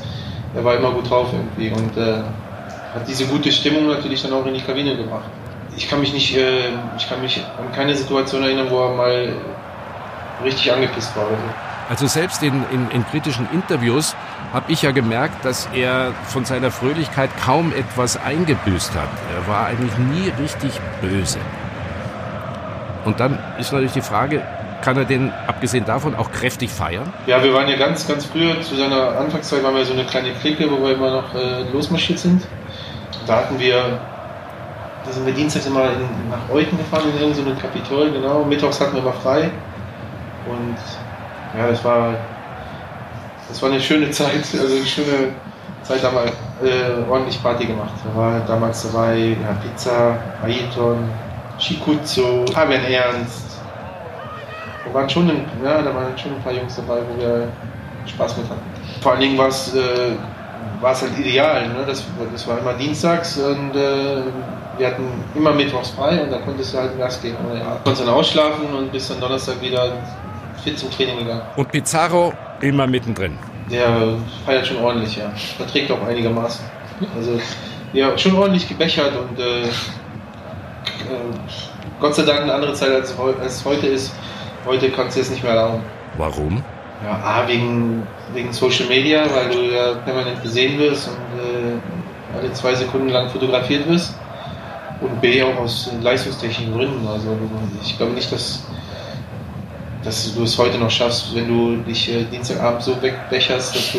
[0.54, 2.22] Er war immer gut drauf irgendwie und äh,
[2.94, 5.28] hat diese gute Stimmung natürlich dann auch in die Kabine gebracht.
[5.76, 9.32] Ich kann mich nicht, äh, ich kann mich an keine Situation erinnern, wo er mal
[10.44, 11.26] richtig angepisst war.
[11.26, 11.65] Oder so.
[11.88, 14.16] Also selbst in, in, in kritischen Interviews
[14.52, 19.08] habe ich ja gemerkt, dass er von seiner Fröhlichkeit kaum etwas eingebüßt hat.
[19.34, 21.38] Er war eigentlich nie richtig böse.
[23.04, 24.42] Und dann ist natürlich die Frage,
[24.82, 27.12] kann er den, abgesehen davon, auch kräftig feiern?
[27.26, 30.32] Ja, wir waren ja ganz, ganz früher, zu seiner Anfangszeit waren wir so eine kleine
[30.32, 32.42] Clique, wo wir immer noch äh, losmarschiert sind.
[33.26, 34.00] Da hatten wir,
[35.04, 38.44] da sind wir dienstags immer in, nach Euten gefahren, in so ein Kapitol, genau.
[38.44, 39.50] Mittwochs hatten wir immer frei.
[40.48, 40.76] Und
[41.56, 42.14] ja, das war,
[43.48, 45.32] das war eine schöne Zeit, also eine schöne
[45.82, 46.16] Zeit, da haben
[46.60, 47.92] wir äh, ordentlich Party gemacht.
[48.04, 51.08] Da war damals dabei ja, Pizza, Ayrton,
[51.58, 53.60] Shikutsu, Fabian Ernst.
[54.84, 57.48] Da waren, schon ein, ja, da waren schon ein paar Jungs dabei, wo wir
[58.06, 58.60] Spaß mit hatten.
[59.00, 60.12] Vor allen Dingen war es äh,
[60.82, 61.68] es halt ideal.
[61.68, 61.84] Ne?
[61.86, 64.22] Das, das war immer dienstags und äh,
[64.78, 67.36] wir hatten immer mittwochs frei und da konntest du halt Gas geben.
[67.54, 69.92] Ja, konntest dann ausschlafen und bis dann Donnerstag wieder
[70.66, 71.42] fit zum Training gegangen.
[71.56, 73.38] Und Pizarro immer mittendrin.
[73.70, 75.30] Der feiert schon ordentlich, ja.
[75.56, 76.64] Verträgt auch einigermaßen.
[77.16, 77.38] Also,
[77.92, 79.68] ja, schon ordentlich gebechert und äh, äh,
[82.00, 84.12] Gott sei Dank eine andere Zeit als, als heute ist.
[84.66, 85.82] Heute kannst du es nicht mehr erlauben.
[86.18, 86.62] Warum?
[87.04, 92.52] Ja, A, wegen, wegen Social Media, weil du ja permanent gesehen wirst und äh, alle
[92.52, 94.14] zwei Sekunden lang fotografiert wirst.
[95.00, 97.06] Und B, auch aus leistungstechnischen Gründen.
[97.06, 97.36] Also
[97.82, 98.66] ich glaube nicht, dass,
[100.06, 103.98] dass du es heute noch schaffst, wenn du dich äh, Dienstagabend so wegbecherst, dass du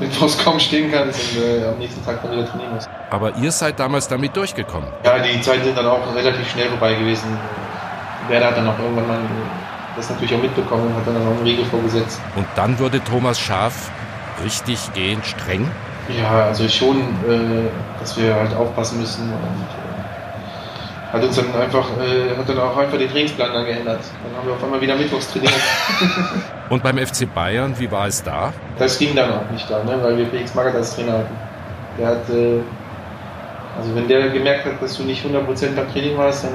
[0.00, 2.88] mittwochs kaum stehen kannst und äh, am nächsten Tag dann wieder trainieren musst.
[3.10, 4.88] Aber ihr seid damals damit durchgekommen.
[5.04, 7.28] Ja, die Zeiten sind dann auch relativ schnell vorbei gewesen.
[8.28, 9.20] Werder hat dann auch irgendwann mal
[9.96, 12.20] das natürlich auch mitbekommen und hat dann auch einen Riegel vorgesetzt.
[12.34, 13.90] Und dann wurde Thomas Schaf
[14.44, 15.70] richtig gehend streng?
[16.20, 17.68] Ja, also schon, äh,
[18.00, 19.85] dass wir halt aufpassen müssen und
[21.12, 24.00] hat uns dann einfach, äh, hat dann auch einfach den Trainingsplan dann geändert.
[24.24, 25.52] Dann haben wir auf einmal wieder mittwochs trainiert.
[26.68, 28.52] und beim FC Bayern, wie war es da?
[28.78, 31.36] Das ging dann auch nicht da, ne, weil wir Felix Magath als Trainer hatten.
[31.98, 32.60] Der hat, äh,
[33.78, 36.52] also wenn der gemerkt hat, dass du nicht 100% beim Training warst, dann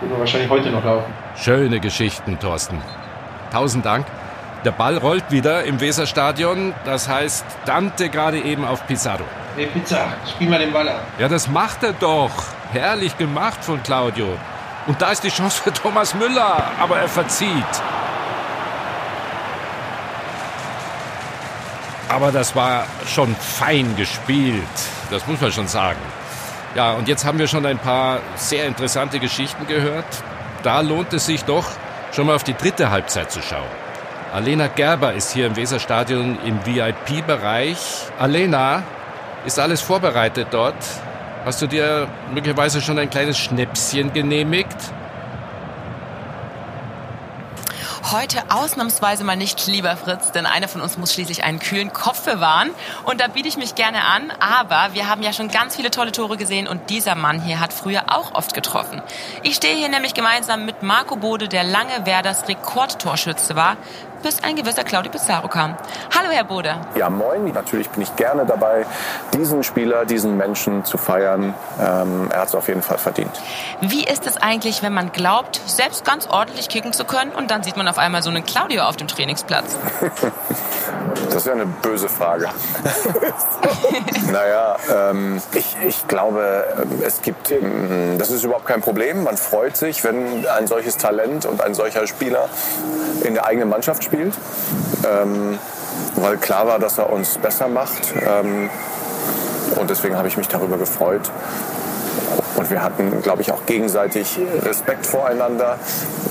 [0.00, 1.12] würden wir wahrscheinlich heute noch laufen.
[1.36, 2.78] Schöne Geschichten, Thorsten.
[3.52, 4.06] Tausend Dank.
[4.64, 6.74] Der Ball rollt wieder im Weserstadion.
[6.84, 9.24] Das heißt, Dante gerade eben auf Pizarro.
[9.56, 11.00] Hey Pizza, spiel mal den Ball ab.
[11.18, 12.30] Ja, das macht er doch.
[12.72, 14.38] Herrlich gemacht von Claudio.
[14.86, 17.50] Und da ist die Chance für Thomas Müller, aber er verzieht.
[22.08, 24.64] Aber das war schon fein gespielt,
[25.10, 26.00] das muss man schon sagen.
[26.74, 30.06] Ja, und jetzt haben wir schon ein paar sehr interessante Geschichten gehört.
[30.62, 31.66] Da lohnt es sich doch,
[32.12, 33.68] schon mal auf die dritte Halbzeit zu schauen.
[34.32, 37.78] Alena Gerber ist hier im Weserstadion im VIP-Bereich.
[38.18, 38.84] Alena,
[39.44, 40.76] ist alles vorbereitet dort?
[41.44, 44.76] Hast du dir möglicherweise schon ein kleines Schnäpschen genehmigt?
[48.12, 52.24] Heute ausnahmsweise mal nicht, lieber Fritz, denn einer von uns muss schließlich einen kühlen Kopf
[52.24, 52.70] bewahren.
[53.04, 54.32] Und da biete ich mich gerne an.
[54.40, 57.72] Aber wir haben ja schon ganz viele tolle Tore gesehen und dieser Mann hier hat
[57.72, 59.00] früher auch oft getroffen.
[59.42, 63.76] Ich stehe hier nämlich gemeinsam mit Marco Bode, der lange Werders Rekordtorschütze war,
[64.22, 65.76] bis ein gewisser Claudio Pizarro kam.
[66.16, 66.74] Hallo, Herr Bode.
[66.94, 67.52] Ja, moin.
[67.52, 68.86] Natürlich bin ich gerne dabei,
[69.32, 71.54] diesen Spieler, diesen Menschen zu feiern.
[71.80, 73.30] Ähm, er hat es auf jeden Fall verdient.
[73.80, 77.62] Wie ist es eigentlich, wenn man glaubt, selbst ganz ordentlich kicken zu können und dann
[77.62, 79.76] sieht man auf einmal so einen Claudio auf dem Trainingsplatz?
[81.26, 82.48] das ist ja eine böse Frage.
[84.32, 86.64] naja, ähm, ich, ich glaube,
[87.04, 89.24] es gibt, ähm, das ist überhaupt kein Problem.
[89.24, 92.48] Man freut sich, wenn ein solches Talent und ein solcher Spieler
[93.24, 94.09] in der eigenen Mannschaft spielt.
[94.12, 95.58] Ähm,
[96.16, 98.12] weil klar war, dass er uns besser macht.
[98.14, 98.70] Ähm,
[99.76, 101.30] und deswegen habe ich mich darüber gefreut.
[102.56, 105.78] Und wir hatten, glaube ich, auch gegenseitig Respekt voreinander.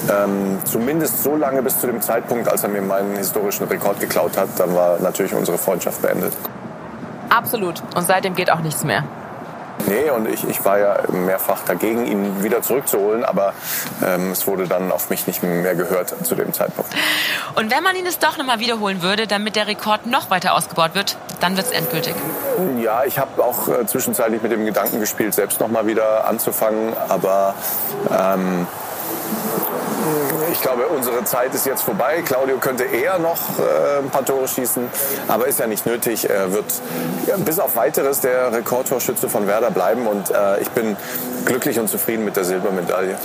[0.10, 4.38] Ähm, zumindest so lange bis zu dem Zeitpunkt, als er mir meinen historischen Rekord geklaut
[4.38, 4.50] hat.
[4.58, 6.34] Dann war natürlich unsere Freundschaft beendet.
[7.30, 7.82] Absolut.
[7.96, 9.04] Und seitdem geht auch nichts mehr.
[9.88, 13.54] Nee, und ich, ich war ja mehrfach dagegen, ihn wieder zurückzuholen, aber
[14.06, 16.92] ähm, es wurde dann auf mich nicht mehr gehört zu dem Zeitpunkt.
[17.56, 20.96] Und wenn man ihn es doch nochmal wiederholen würde, damit der Rekord noch weiter ausgebaut
[20.96, 22.14] wird, dann wird es endgültig.
[22.82, 27.56] Ja, ich habe auch äh, zwischenzeitlich mit dem Gedanken gespielt, selbst nochmal wieder anzufangen, aber
[28.12, 28.68] ähm,
[30.51, 32.22] ich glaube, unsere Zeit ist jetzt vorbei.
[32.26, 34.88] Claudio könnte eher noch äh, ein paar Tore schießen,
[35.28, 36.30] aber ist ja nicht nötig.
[36.30, 36.66] Er wird
[37.28, 40.97] ja, bis auf weiteres der Rekordtorschütze von Werder bleiben und äh, ich bin
[41.45, 43.18] glücklich und zufrieden mit der Silbermedaille.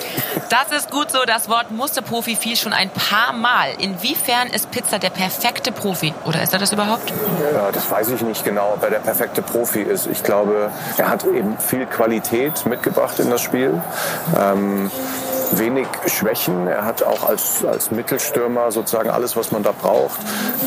[0.49, 1.19] Das ist gut so.
[1.27, 3.71] Das Wort Musterprofi fiel schon ein paar Mal.
[3.79, 6.15] Inwiefern ist Pizza der perfekte Profi?
[6.25, 7.13] Oder ist er das überhaupt?
[7.53, 10.07] Ja, das weiß ich nicht genau, ob er der perfekte Profi ist.
[10.07, 13.83] Ich glaube, er hat eben viel Qualität mitgebracht in das Spiel.
[14.41, 14.91] Ähm,
[15.53, 16.67] wenig Schwächen.
[16.67, 20.21] Er hat auch als, als Mittelstürmer sozusagen alles, was man da braucht.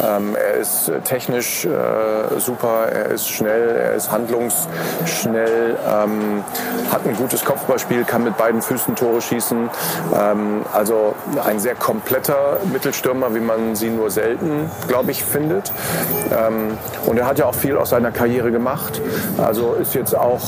[0.03, 6.43] Ähm, er ist technisch äh, super, er ist schnell, er ist handlungsschnell, ähm,
[6.91, 9.69] hat ein gutes Kopfballspiel, kann mit beiden Füßen Tore schießen.
[10.15, 11.15] Ähm, also
[11.45, 15.71] ein sehr kompletter Mittelstürmer, wie man sie nur selten, glaube ich, findet.
[16.32, 19.01] Ähm, und er hat ja auch viel aus seiner Karriere gemacht.
[19.38, 20.41] Also ist jetzt auch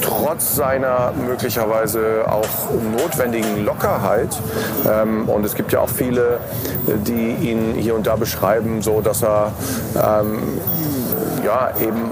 [0.00, 2.70] trotz seiner möglicherweise auch
[3.16, 4.36] notwendigen Lockerheit,
[4.86, 6.38] ähm, und es gibt ja auch viele,
[6.86, 9.52] die ihn hier und da beschreiben, so dass er
[9.94, 10.60] ähm,
[11.44, 12.10] ja eben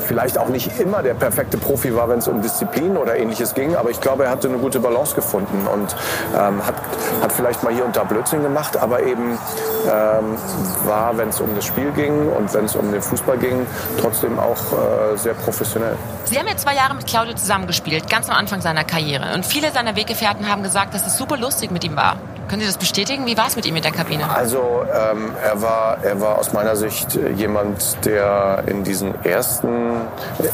[0.00, 3.76] vielleicht auch nicht immer der perfekte Profi war, wenn es um Disziplin oder ähnliches ging,
[3.76, 5.96] aber ich glaube, er hatte eine gute Balance gefunden und
[6.34, 6.74] ähm, hat,
[7.22, 9.38] hat vielleicht mal hier und da Blödsinn gemacht, aber eben
[9.86, 10.36] ähm,
[10.84, 13.66] war, wenn es um das Spiel ging und wenn es um den Fußball ging,
[14.00, 15.96] trotzdem auch äh, sehr professionell.
[16.24, 19.34] Sie haben ja zwei Jahre mit Claudio zusammengespielt, ganz am Anfang seiner Karriere.
[19.34, 22.16] Und viele seiner Weggefährten haben gesagt, dass es super lustig mit ihm war.
[22.48, 23.26] Können Sie das bestätigen?
[23.26, 24.28] Wie war es mit ihm in der Kabine?
[24.30, 30.00] Also ähm, er, war, er war aus meiner Sicht jemand, der in diesen ersten,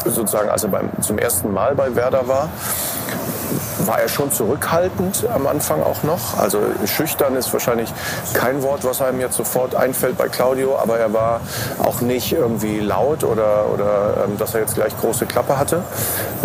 [0.05, 2.49] sozusagen als er beim, zum ersten Mal bei Werder war,
[3.87, 6.39] war er schon zurückhaltend am Anfang auch noch.
[6.39, 7.93] Also schüchtern ist wahrscheinlich
[8.33, 11.41] kein Wort, was einem jetzt sofort einfällt bei Claudio, aber er war
[11.83, 15.83] auch nicht irgendwie laut oder, oder ähm, dass er jetzt gleich große Klappe hatte.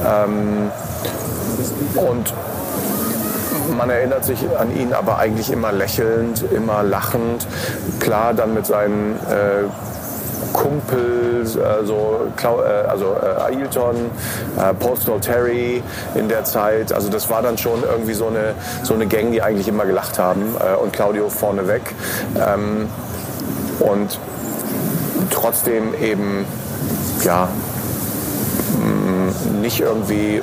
[0.05, 0.71] Ähm,
[1.95, 2.33] und
[3.77, 7.47] man erinnert sich an ihn aber eigentlich immer lächelnd, immer lachend.
[7.99, 9.63] Klar, dann mit seinen äh,
[10.53, 13.95] Kumpels, also, äh, also äh, Ailton,
[14.57, 15.81] äh, Postal Terry
[16.15, 16.93] in der Zeit.
[16.93, 20.19] Also das war dann schon irgendwie so eine, so eine Gang, die eigentlich immer gelacht
[20.19, 21.81] haben und Claudio vorneweg.
[22.35, 22.87] Ähm,
[23.79, 24.19] und
[25.29, 26.45] trotzdem eben,
[27.23, 27.47] ja,
[29.61, 30.41] nicht irgendwie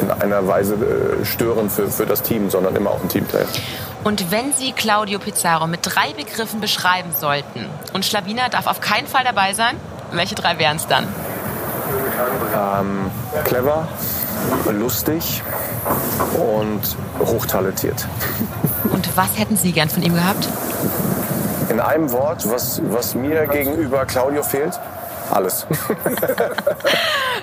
[0.00, 0.76] in einer Weise
[1.24, 3.46] störend für, für das Team, sondern immer auch ein Teamplayer.
[4.02, 9.06] Und wenn Sie Claudio Pizarro mit drei Begriffen beschreiben sollten und Schlawiner darf auf keinen
[9.06, 9.76] Fall dabei sein,
[10.12, 11.06] welche drei wären es dann?
[12.54, 13.10] Ähm,
[13.44, 13.86] clever,
[14.70, 15.42] lustig
[16.34, 16.80] und
[17.18, 18.06] hochtalentiert.
[18.90, 20.48] Und was hätten Sie gern von ihm gehabt?
[21.68, 24.78] In einem Wort, was, was mir gegenüber Claudio fehlt,
[25.30, 25.66] alles.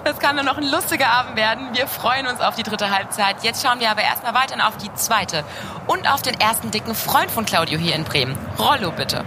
[0.07, 1.67] Das kann nur noch ein lustiger Abend werden.
[1.73, 3.43] Wir freuen uns auf die dritte Halbzeit.
[3.43, 5.43] Jetzt schauen wir aber erstmal weiter auf die zweite
[5.85, 8.37] und auf den ersten dicken Freund von Claudio hier in Bremen.
[8.57, 9.25] Rollo, bitte.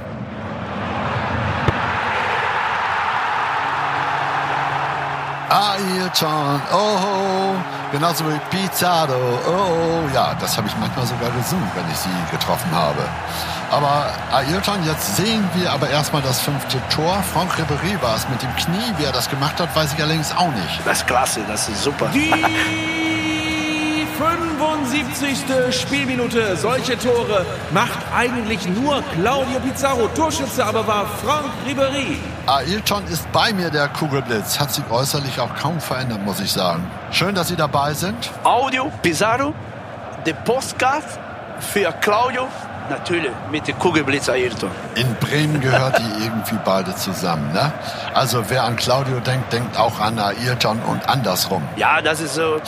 [5.50, 7.56] Ailton, oh,
[7.92, 12.70] genauso wie Pizarro, oh, ja, das habe ich manchmal sogar gesungen, wenn ich sie getroffen
[12.72, 13.02] habe.
[13.70, 17.22] Aber Ailton, jetzt sehen wir aber erstmal das fünfte Tor.
[17.32, 18.92] Franck Ribéry war es mit dem Knie.
[18.98, 20.80] Wie er das gemacht hat, weiß ich allerdings auch nicht.
[20.84, 22.10] Das ist klasse, das ist super.
[22.12, 22.32] Die
[24.18, 25.72] 75.
[25.80, 26.56] Spielminute.
[26.56, 30.08] Solche Tore macht eigentlich nur Claudio Pizarro.
[30.08, 32.18] Torschütze aber war Franck Ribéry.
[32.46, 34.58] Ailton ist bei mir, der Kugelblitz.
[34.58, 36.90] Hat sich äußerlich auch kaum verändert, muss ich sagen.
[37.12, 38.30] Schön, dass Sie dabei sind.
[38.42, 39.54] Audio, Pizarro,
[40.26, 41.04] der Postcard
[41.60, 42.48] für Claudio,
[42.90, 44.70] natürlich mit dem Kugelblitz Ayrton.
[44.96, 47.52] In Bremen gehört die irgendwie beide zusammen.
[47.52, 47.72] Ne?
[48.14, 51.62] Also wer an Claudio denkt, denkt auch an Ailton und andersrum.
[51.76, 52.60] Ja, das ist so.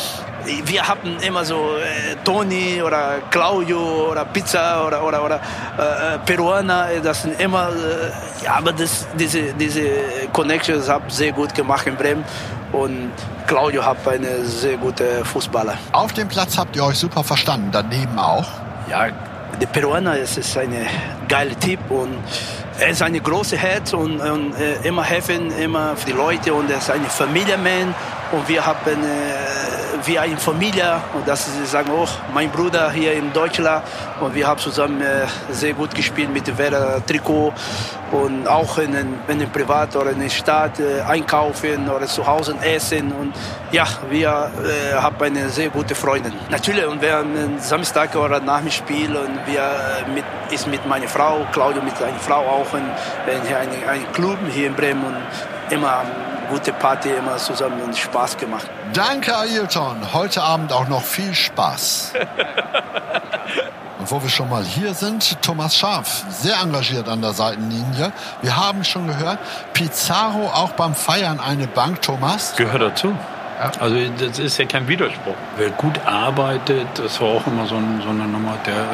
[0.65, 6.87] Wir hatten immer so äh, Toni oder Claudio oder Pizza oder oder oder äh, Peruaner.
[7.03, 7.69] Das sind immer.
[7.69, 9.83] Äh, ja, aber das, diese diese
[10.33, 12.25] Connections haben sehr gut gemacht in Bremen
[12.73, 13.13] und
[13.47, 15.77] Claudio hat eine sehr gute Fußballer.
[15.93, 17.69] Auf dem Platz habt ihr euch super verstanden.
[17.71, 18.47] Daneben auch.
[18.91, 19.09] Ja,
[19.61, 20.87] der Peruaner ist, ist eine
[21.29, 22.19] geile Typ und
[22.79, 26.71] er ist eine große Herz und, und äh, immer helfen, immer für die Leute und
[26.71, 27.95] er ist ein Familienmann
[28.33, 33.13] und wir haben äh, wie eine Familie und das ist, sagen auch mein Bruder hier
[33.13, 33.85] in Deutschland.
[34.21, 37.53] Und wir haben zusammen äh, sehr gut gespielt mit Werder Trikot.
[38.11, 42.27] Und auch in, in, in der Privat oder in der Stadt äh, einkaufen oder zu
[42.27, 43.11] Hause essen.
[43.13, 43.33] Und
[43.71, 46.33] ja, wir äh, haben eine sehr gute Freundin.
[46.51, 50.87] Natürlich und wir haben Samstag oder nach dem Spiel und wir äh, mit, ist mit
[50.87, 52.85] meiner Frau, Claudio mit seiner Frau auch in,
[53.33, 55.05] in ein, ein Club hier in Bremen.
[55.05, 55.17] Und
[55.73, 56.05] immer
[56.49, 58.69] gute Party, immer zusammen und Spaß gemacht.
[58.93, 60.13] Danke, Ailton.
[60.13, 62.13] Heute Abend auch noch viel Spaß.
[64.03, 68.13] Und wo wir schon mal hier sind, Thomas Schaf, sehr engagiert an der Seitenlinie.
[68.41, 69.39] Wir haben schon gehört,
[69.75, 72.57] Pizarro auch beim Feiern eine Bank, Thomas.
[72.57, 73.15] Gehört dazu.
[73.79, 75.37] Also das ist ja kein Widerspruch.
[75.57, 78.87] Wer gut arbeitet, das war auch immer so, ein, so eine Nummer, der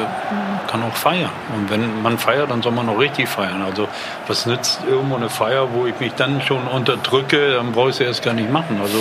[0.69, 1.31] kann auch feiern.
[1.55, 3.61] Und wenn man feiert, dann soll man auch richtig feiern.
[3.61, 3.87] Also
[4.27, 8.03] was nützt irgendwo eine Feier, wo ich mich dann schon unterdrücke, dann brauche ich sie
[8.03, 8.79] erst gar nicht machen.
[8.81, 8.99] Also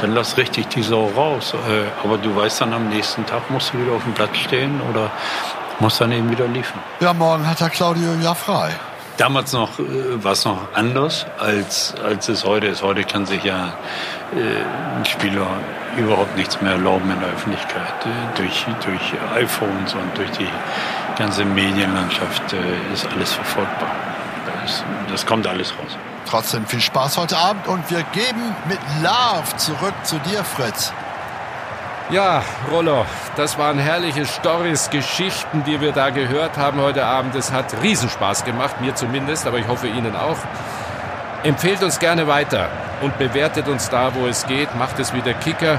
[0.00, 1.54] dann lass richtig die Sau raus.
[1.54, 4.80] Äh, Aber du weißt dann, am nächsten Tag musst du wieder auf dem Platz stehen
[4.90, 5.10] oder
[5.80, 6.80] musst dann eben wieder liefern.
[7.00, 8.72] Ja, morgen hat der Claudio ja frei.
[9.18, 12.84] Damals noch äh, war es noch anders, als, als es heute ist.
[12.84, 13.74] Heute kann sich ja
[14.32, 15.48] äh, ein Spieler
[15.96, 18.06] überhaupt nichts mehr erlauben in der Öffentlichkeit.
[18.06, 20.48] Äh, durch, durch iPhones und durch die
[21.18, 23.90] ganze Medienlandschaft äh, ist alles verfolgbar.
[24.62, 25.96] Das, das kommt alles raus.
[26.24, 30.92] Trotzdem viel Spaß heute Abend und wir geben mit Love zurück zu dir, Fritz.
[32.10, 33.04] Ja, Rollo,
[33.36, 37.34] das waren herrliche Stories, Geschichten, die wir da gehört haben heute Abend.
[37.34, 40.38] Es hat Riesenspaß gemacht, mir zumindest, aber ich hoffe Ihnen auch.
[41.42, 42.70] Empfehlt uns gerne weiter
[43.02, 44.74] und bewertet uns da, wo es geht.
[44.76, 45.78] Macht es wie der Kicker.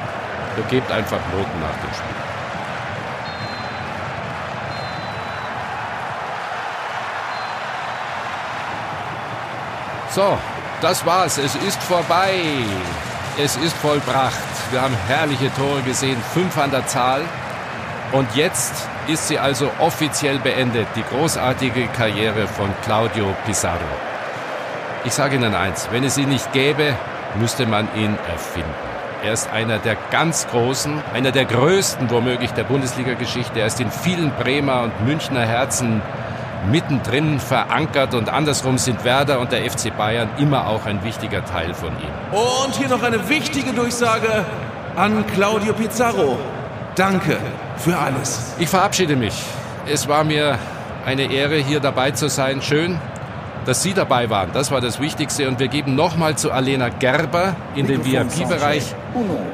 [0.55, 2.15] Ihr gebt einfach Noten nach dem Spiel.
[10.11, 10.37] So,
[10.81, 11.39] das war's.
[11.39, 12.35] Es ist vorbei.
[13.35, 14.48] Es ist vollbracht.
[14.71, 17.21] Wir haben herrliche Tore gesehen, fünf an der Zahl.
[18.11, 23.79] Und jetzt ist sie also offiziell beendet, die großartige Karriere von Claudio Pizarro.
[25.05, 26.95] Ich sage Ihnen eins, wenn es ihn nicht gäbe,
[27.39, 28.69] müsste man ihn erfinden.
[29.23, 33.59] Er ist einer der ganz Großen, einer der Größten womöglich der Bundesliga-Geschichte.
[33.59, 36.03] Er ist in vielen Bremer und Münchner Herzen
[36.67, 41.73] mittendrin verankert und andersrum sind Werder und der FC Bayern immer auch ein wichtiger Teil
[41.73, 42.37] von ihm.
[42.37, 44.45] Und hier noch eine wichtige Durchsage
[44.95, 46.37] an Claudio Pizarro.
[46.95, 47.37] Danke
[47.77, 48.53] für alles.
[48.59, 49.41] Ich verabschiede mich.
[49.87, 50.59] Es war mir
[51.05, 52.61] eine Ehre, hier dabei zu sein.
[52.61, 52.99] Schön,
[53.65, 54.49] dass Sie dabei waren.
[54.53, 55.47] Das war das Wichtigste.
[55.47, 58.95] Und wir geben nochmal zu Alena Gerber in den VIP-Bereich.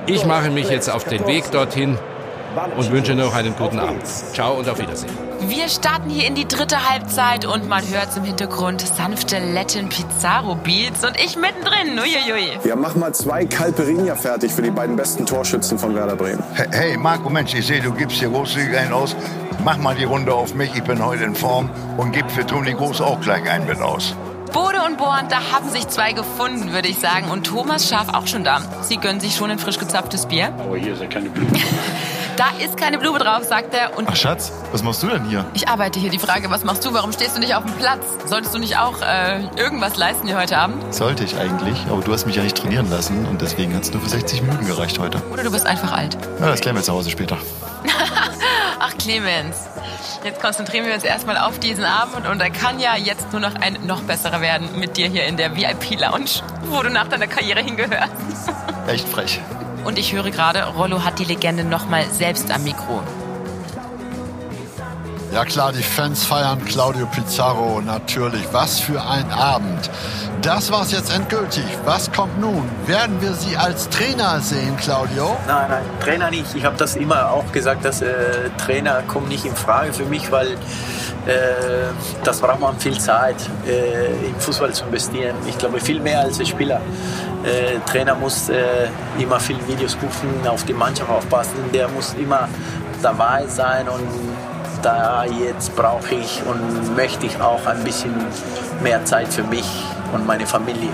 [0.08, 1.98] Ich mache mich jetzt auf den Weg dorthin
[2.78, 4.06] und wünsche noch einen guten Abend.
[4.34, 5.12] Ciao und auf Wiedersehen.
[5.48, 10.56] Wir starten hier in die dritte Halbzeit und man hört im Hintergrund sanfte Latin Pizarro
[10.56, 12.00] Beats und ich mittendrin.
[12.00, 12.58] Uiuiui.
[12.64, 16.44] Ja, mach mal zwei Calperinia fertig für die beiden besten Torschützen von Werder Bremen.
[16.54, 19.16] Hey, hey Marco, Mensch, ich sehe, du gibst hier großzügig einen aus.
[19.64, 22.74] Mach mal die Runde auf mich, ich bin heute in Form und gib für Toni
[22.74, 24.16] Groß auch gleich ein mit aus.
[24.54, 27.30] Bode und Born, da haben sich zwei gefunden, würde ich sagen.
[27.30, 28.62] Und Thomas Schaf auch schon da.
[28.82, 30.54] Sie gönnen sich schon ein frisch gezapftes Bier.
[30.58, 31.52] Aber hier ist ja keine Blume.
[32.38, 33.98] Da ist keine Blume drauf, sagt er.
[33.98, 35.46] Und Ach Schatz, was machst du denn hier?
[35.54, 36.10] ich arbeite hier.
[36.10, 36.94] Die Frage, was machst du?
[36.94, 38.04] Warum stehst du nicht auf dem Platz?
[38.26, 40.94] Solltest du nicht auch äh, irgendwas leisten hier heute Abend?
[40.94, 43.94] Sollte ich eigentlich, aber du hast mich ja nicht trainieren lassen und deswegen hat es
[43.94, 45.22] nur für 60 Minuten gereicht heute.
[45.32, 46.18] Oder du bist einfach alt?
[46.40, 47.38] Ja, das klären wir zu Hause später.
[48.80, 49.56] Ach, Clemens.
[50.24, 53.56] Jetzt konzentrieren wir uns erstmal auf diesen Abend und er kann ja jetzt nur noch
[53.56, 57.62] ein noch besserer werden mit dir hier in der VIP-Lounge, wo du nach deiner Karriere
[57.62, 58.12] hingehörst.
[58.88, 59.40] Echt frech.
[59.86, 63.02] Und ich höre gerade, Rollo hat die Legende nochmal selbst am Mikro.
[65.32, 68.48] Ja klar, die Fans feiern Claudio Pizarro natürlich.
[68.52, 69.92] Was für ein Abend.
[70.42, 71.66] Das war's jetzt endgültig.
[71.84, 72.64] Was kommt nun?
[72.86, 75.38] Werden wir Sie als Trainer sehen, Claudio?
[75.48, 76.56] Nein, nein, Trainer nicht.
[76.56, 80.32] Ich habe das immer auch gesagt, dass äh, Trainer kommen nicht in Frage für mich,
[80.32, 80.58] weil
[82.24, 83.36] das braucht man viel Zeit,
[83.68, 85.36] äh, im Fußball zu investieren.
[85.48, 86.80] Ich glaube, viel mehr als Spieler.
[87.44, 88.88] Äh, Trainer muss äh,
[89.20, 91.56] immer viel Videos gucken, auf die Mannschaft aufpassen.
[91.74, 92.48] Der muss immer
[93.02, 94.08] dabei sein und
[94.82, 98.14] da jetzt brauche ich und möchte ich auch ein bisschen
[98.84, 99.66] mehr Zeit für mich
[100.14, 100.90] und meine Familie.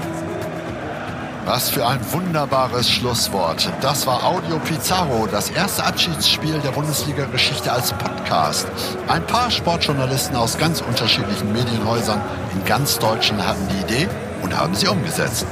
[1.54, 3.70] Was für ein wunderbares Schlusswort.
[3.82, 8.70] Das war Audio Pizarro, das erste Abschiedsspiel der Bundesliga-Geschichte als Podcast.
[9.10, 12.22] Ein paar Sportjournalisten aus ganz unterschiedlichen Medienhäusern
[12.54, 14.08] in ganz Deutschland hatten die Idee
[14.42, 15.46] und haben sie umgesetzt.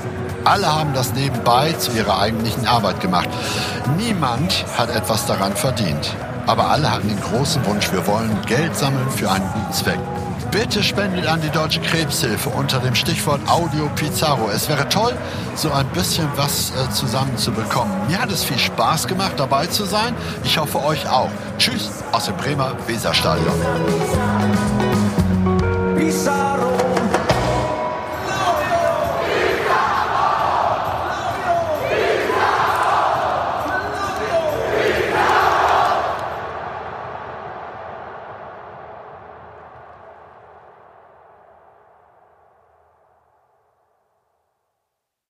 [0.46, 3.28] Alle haben das nebenbei zu ihrer eigentlichen Arbeit gemacht.
[3.98, 6.16] Niemand hat etwas daran verdient.
[6.48, 10.00] Aber alle hatten den großen Wunsch, wir wollen Geld sammeln für einen guten Zweck.
[10.52, 14.50] Bitte spendet an die Deutsche Krebshilfe unter dem Stichwort Audio Pizarro.
[14.50, 15.14] Es wäre toll,
[15.56, 18.08] so ein bisschen was äh, zusammenzubekommen.
[18.08, 20.16] Mir hat es viel Spaß gemacht, dabei zu sein.
[20.44, 21.30] Ich hoffe, euch auch.
[21.60, 23.54] Tschüss aus dem Bremer Weserstadion.
[25.96, 26.89] Pizarro